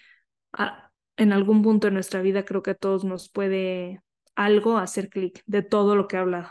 ah, 0.52 0.92
en 1.16 1.32
algún 1.32 1.62
punto 1.62 1.88
de 1.88 1.92
nuestra 1.94 2.22
vida 2.22 2.44
creo 2.44 2.62
que 2.62 2.72
a 2.72 2.76
todos 2.76 3.06
nos 3.06 3.30
puede 3.32 4.02
algo 4.36 4.78
hacer 4.78 5.08
clic 5.08 5.42
de 5.46 5.62
todo 5.62 5.96
lo 5.96 6.10
que 6.10 6.18
he 6.18 6.20
hablado. 6.20 6.50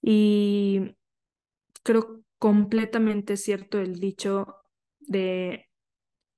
Y 0.00 0.96
creo 1.82 2.22
completamente 2.38 3.36
cierto 3.36 3.78
el 3.80 4.00
dicho 4.00 4.56
de 5.00 5.68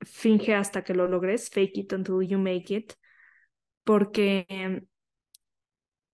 finge 0.01 0.57
hasta 0.57 0.83
que 0.83 0.95
lo 0.95 1.07
logres, 1.07 1.51
fake 1.51 1.79
it 1.79 1.93
until 1.93 2.21
you 2.23 2.39
make 2.41 2.75
it, 2.75 2.95
porque 3.85 4.89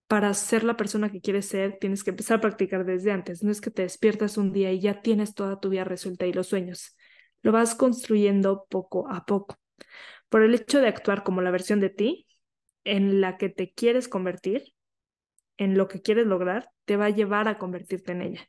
para 0.06 0.32
ser 0.34 0.62
la 0.64 0.76
persona 0.76 1.10
que 1.10 1.20
quieres 1.20 1.48
ser, 1.48 1.78
tienes 1.80 2.04
que 2.04 2.10
empezar 2.10 2.38
a 2.38 2.40
practicar 2.40 2.84
desde 2.84 3.10
antes. 3.10 3.42
No 3.42 3.50
es 3.50 3.60
que 3.60 3.70
te 3.70 3.82
despiertas 3.82 4.36
un 4.36 4.52
día 4.52 4.72
y 4.72 4.80
ya 4.80 5.00
tienes 5.00 5.34
toda 5.34 5.58
tu 5.60 5.68
vida 5.68 5.84
resuelta 5.84 6.26
y 6.26 6.32
los 6.32 6.46
sueños. 6.48 6.96
Lo 7.42 7.52
vas 7.52 7.74
construyendo 7.74 8.66
poco 8.68 9.08
a 9.10 9.24
poco. 9.24 9.58
Por 10.28 10.42
el 10.42 10.54
hecho 10.54 10.80
de 10.80 10.88
actuar 10.88 11.24
como 11.24 11.42
la 11.42 11.50
versión 11.50 11.80
de 11.80 11.90
ti 11.90 12.26
en 12.84 13.20
la 13.20 13.36
que 13.36 13.48
te 13.48 13.72
quieres 13.72 14.08
convertir, 14.08 14.74
en 15.56 15.76
lo 15.76 15.88
que 15.88 16.02
quieres 16.02 16.26
lograr, 16.26 16.70
te 16.84 16.96
va 16.96 17.06
a 17.06 17.10
llevar 17.10 17.48
a 17.48 17.58
convertirte 17.58 18.12
en 18.12 18.22
ella. 18.22 18.48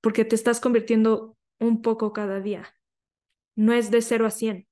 Porque 0.00 0.24
te 0.24 0.34
estás 0.34 0.60
convirtiendo 0.60 1.36
un 1.58 1.82
poco 1.82 2.12
cada 2.12 2.40
día. 2.40 2.74
No 3.56 3.72
es 3.72 3.90
de 3.90 4.00
0 4.00 4.26
a 4.26 4.30
100. 4.30 4.66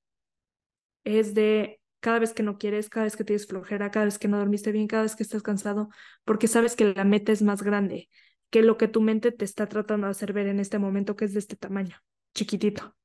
Es 1.03 1.33
de 1.33 1.76
cada 2.07 2.19
vez 2.19 2.31
que 2.31 2.41
no 2.41 2.57
quieres, 2.57 2.87
cada 2.87 3.03
vez 3.03 3.17
que 3.17 3.25
tienes 3.25 3.47
flojera, 3.47 3.91
cada 3.91 4.05
vez 4.05 4.17
que 4.17 4.29
no 4.29 4.37
dormiste 4.37 4.71
bien, 4.71 4.87
cada 4.87 5.03
vez 5.03 5.17
que 5.17 5.23
estás 5.23 5.43
cansado, 5.43 5.89
porque 6.23 6.47
sabes 6.47 6.77
que 6.77 6.93
la 6.93 7.03
meta 7.03 7.33
es 7.33 7.41
más 7.41 7.63
grande 7.63 8.07
que 8.49 8.61
lo 8.61 8.77
que 8.77 8.87
tu 8.87 9.01
mente 9.01 9.33
te 9.33 9.43
está 9.43 9.67
tratando 9.67 10.07
de 10.07 10.11
hacer 10.11 10.31
ver 10.31 10.47
en 10.47 10.61
este 10.61 10.79
momento, 10.79 11.17
que 11.17 11.25
es 11.25 11.33
de 11.33 11.39
este 11.39 11.57
tamaño, 11.57 11.97
chiquitito. 12.33 12.95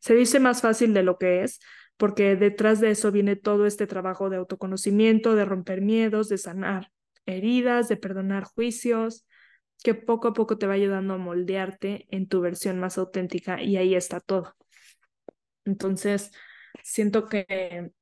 Se 0.00 0.14
dice 0.14 0.40
más 0.40 0.62
fácil 0.62 0.94
de 0.94 1.02
lo 1.02 1.18
que 1.18 1.42
es, 1.42 1.60
porque 1.98 2.34
detrás 2.34 2.80
de 2.80 2.92
eso 2.92 3.12
viene 3.12 3.36
todo 3.36 3.66
este 3.66 3.86
trabajo 3.86 4.30
de 4.30 4.38
autoconocimiento, 4.38 5.34
de 5.34 5.44
romper 5.44 5.82
miedos, 5.82 6.30
de 6.30 6.38
sanar 6.38 6.90
heridas, 7.26 7.90
de 7.90 7.98
perdonar 7.98 8.44
juicios, 8.44 9.26
que 9.84 9.92
poco 9.92 10.28
a 10.28 10.32
poco 10.32 10.56
te 10.56 10.66
va 10.66 10.72
ayudando 10.72 11.12
a 11.12 11.18
moldearte 11.18 12.06
en 12.08 12.26
tu 12.26 12.40
versión 12.40 12.80
más 12.80 12.96
auténtica 12.96 13.60
y 13.60 13.76
ahí 13.76 13.94
está 13.94 14.18
todo. 14.18 14.56
Entonces, 15.66 16.30
siento 16.82 17.28
que 17.28 17.92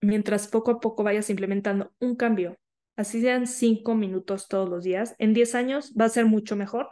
mientras 0.00 0.48
poco 0.48 0.70
a 0.72 0.80
poco 0.80 1.02
vayas 1.02 1.30
implementando 1.30 1.92
un 1.98 2.16
cambio, 2.16 2.58
así 2.96 3.20
sean 3.20 3.46
cinco 3.46 3.94
minutos 3.94 4.48
todos 4.48 4.68
los 4.68 4.84
días, 4.84 5.14
en 5.18 5.34
diez 5.34 5.54
años 5.54 5.94
va 5.98 6.04
a 6.06 6.10
ser 6.10 6.26
mucho 6.26 6.56
mejor 6.56 6.88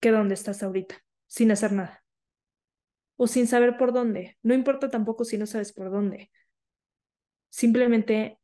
que 0.00 0.10
donde 0.10 0.34
estás 0.34 0.62
ahorita, 0.62 0.96
sin 1.26 1.50
hacer 1.50 1.72
nada. 1.72 2.04
O 3.16 3.26
sin 3.26 3.48
saber 3.48 3.76
por 3.76 3.92
dónde. 3.92 4.38
No 4.42 4.54
importa 4.54 4.90
tampoco 4.90 5.24
si 5.24 5.38
no 5.38 5.46
sabes 5.46 5.72
por 5.72 5.90
dónde. 5.90 6.30
Simplemente, 7.48 8.38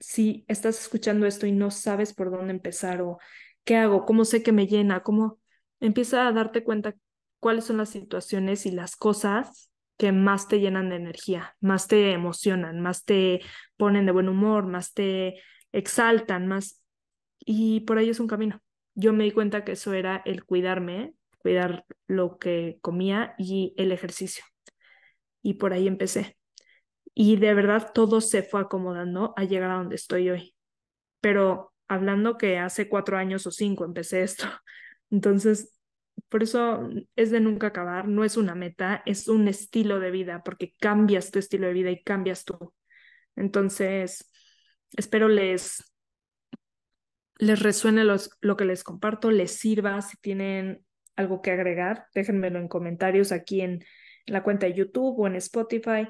si 0.00 0.44
estás 0.48 0.80
escuchando 0.80 1.26
esto 1.26 1.46
y 1.46 1.52
no 1.52 1.70
sabes 1.70 2.14
por 2.14 2.30
dónde 2.30 2.52
empezar 2.52 3.02
o 3.02 3.18
qué 3.64 3.76
hago, 3.76 4.06
cómo 4.06 4.24
sé 4.24 4.42
que 4.42 4.52
me 4.52 4.66
llena, 4.66 5.02
cómo 5.02 5.38
empieza 5.80 6.26
a 6.26 6.32
darte 6.32 6.64
cuenta 6.64 6.94
cuáles 7.40 7.64
son 7.64 7.76
las 7.76 7.90
situaciones 7.90 8.64
y 8.64 8.70
las 8.70 8.96
cosas 8.96 9.67
que 9.98 10.12
más 10.12 10.48
te 10.48 10.60
llenan 10.60 10.88
de 10.88 10.96
energía, 10.96 11.56
más 11.60 11.88
te 11.88 12.12
emocionan, 12.12 12.80
más 12.80 13.04
te 13.04 13.40
ponen 13.76 14.06
de 14.06 14.12
buen 14.12 14.28
humor, 14.28 14.66
más 14.66 14.94
te 14.94 15.42
exaltan, 15.72 16.46
más... 16.46 16.82
Y 17.40 17.80
por 17.80 17.98
ahí 17.98 18.08
es 18.08 18.20
un 18.20 18.28
camino. 18.28 18.62
Yo 18.94 19.12
me 19.12 19.24
di 19.24 19.32
cuenta 19.32 19.64
que 19.64 19.72
eso 19.72 19.92
era 19.92 20.22
el 20.24 20.44
cuidarme, 20.44 21.14
cuidar 21.38 21.84
lo 22.06 22.38
que 22.38 22.78
comía 22.80 23.34
y 23.38 23.74
el 23.76 23.92
ejercicio. 23.92 24.44
Y 25.42 25.54
por 25.54 25.72
ahí 25.72 25.88
empecé. 25.88 26.36
Y 27.14 27.36
de 27.36 27.54
verdad 27.54 27.90
todo 27.92 28.20
se 28.20 28.42
fue 28.42 28.60
acomodando 28.60 29.34
a 29.36 29.44
llegar 29.44 29.70
a 29.72 29.76
donde 29.78 29.96
estoy 29.96 30.30
hoy. 30.30 30.54
Pero 31.20 31.72
hablando 31.88 32.38
que 32.38 32.58
hace 32.58 32.88
cuatro 32.88 33.16
años 33.16 33.46
o 33.46 33.50
cinco 33.50 33.84
empecé 33.84 34.22
esto. 34.22 34.46
Entonces, 35.10 35.77
por 36.28 36.42
eso 36.42 36.88
es 37.16 37.30
de 37.30 37.40
nunca 37.40 37.68
acabar, 37.68 38.08
no 38.08 38.24
es 38.24 38.36
una 38.36 38.54
meta, 38.54 39.02
es 39.06 39.28
un 39.28 39.48
estilo 39.48 40.00
de 40.00 40.10
vida, 40.10 40.42
porque 40.44 40.74
cambias 40.80 41.30
tu 41.30 41.38
estilo 41.38 41.66
de 41.66 41.72
vida 41.72 41.90
y 41.90 42.02
cambias 42.02 42.44
tú. 42.44 42.74
Entonces, 43.36 44.30
espero 44.96 45.28
les, 45.28 45.84
les 47.38 47.60
resuene 47.60 48.04
lo 48.04 48.56
que 48.56 48.64
les 48.64 48.84
comparto, 48.84 49.30
les 49.30 49.52
sirva, 49.52 50.00
si 50.02 50.16
tienen 50.18 50.84
algo 51.16 51.42
que 51.42 51.50
agregar, 51.50 52.06
déjenmelo 52.14 52.58
en 52.58 52.68
comentarios 52.68 53.32
aquí 53.32 53.60
en 53.60 53.84
la 54.26 54.42
cuenta 54.42 54.66
de 54.66 54.74
YouTube 54.74 55.18
o 55.18 55.26
en 55.26 55.36
Spotify, 55.36 56.06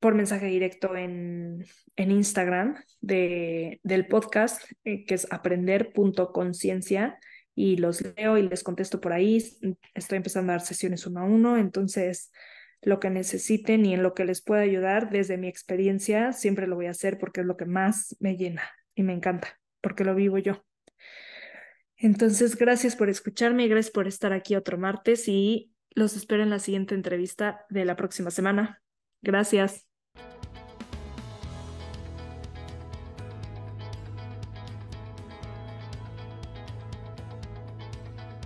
por 0.00 0.14
mensaje 0.14 0.46
directo 0.46 0.96
en, 0.96 1.64
en 1.94 2.10
Instagram 2.10 2.74
de, 3.00 3.80
del 3.84 4.08
podcast, 4.08 4.62
eh, 4.84 5.04
que 5.04 5.14
es 5.14 5.28
aprender.conciencia, 5.30 7.18
y 7.54 7.76
los 7.76 8.02
leo 8.16 8.38
y 8.38 8.48
les 8.48 8.62
contesto 8.62 9.00
por 9.00 9.12
ahí. 9.12 9.42
Estoy 9.94 10.16
empezando 10.16 10.52
a 10.52 10.56
dar 10.56 10.66
sesiones 10.66 11.06
uno 11.06 11.20
a 11.20 11.24
uno, 11.24 11.56
entonces 11.56 12.30
lo 12.82 12.98
que 12.98 13.10
necesiten 13.10 13.86
y 13.86 13.94
en 13.94 14.02
lo 14.02 14.14
que 14.14 14.24
les 14.24 14.42
pueda 14.42 14.62
ayudar 14.62 15.10
desde 15.10 15.38
mi 15.38 15.48
experiencia, 15.48 16.32
siempre 16.32 16.66
lo 16.66 16.76
voy 16.76 16.86
a 16.86 16.90
hacer 16.90 17.18
porque 17.18 17.40
es 17.40 17.46
lo 17.46 17.56
que 17.56 17.64
más 17.64 18.16
me 18.18 18.36
llena 18.36 18.62
y 18.94 19.02
me 19.02 19.12
encanta, 19.12 19.60
porque 19.80 20.04
lo 20.04 20.14
vivo 20.14 20.38
yo. 20.38 20.64
Entonces, 21.96 22.56
gracias 22.56 22.96
por 22.96 23.08
escucharme 23.08 23.64
y 23.64 23.68
gracias 23.68 23.92
por 23.92 24.08
estar 24.08 24.32
aquí 24.32 24.56
otro 24.56 24.76
martes 24.76 25.28
y 25.28 25.72
los 25.94 26.16
espero 26.16 26.42
en 26.42 26.50
la 26.50 26.58
siguiente 26.58 26.96
entrevista 26.96 27.64
de 27.70 27.84
la 27.84 27.94
próxima 27.94 28.32
semana. 28.32 28.82
Gracias. 29.20 29.91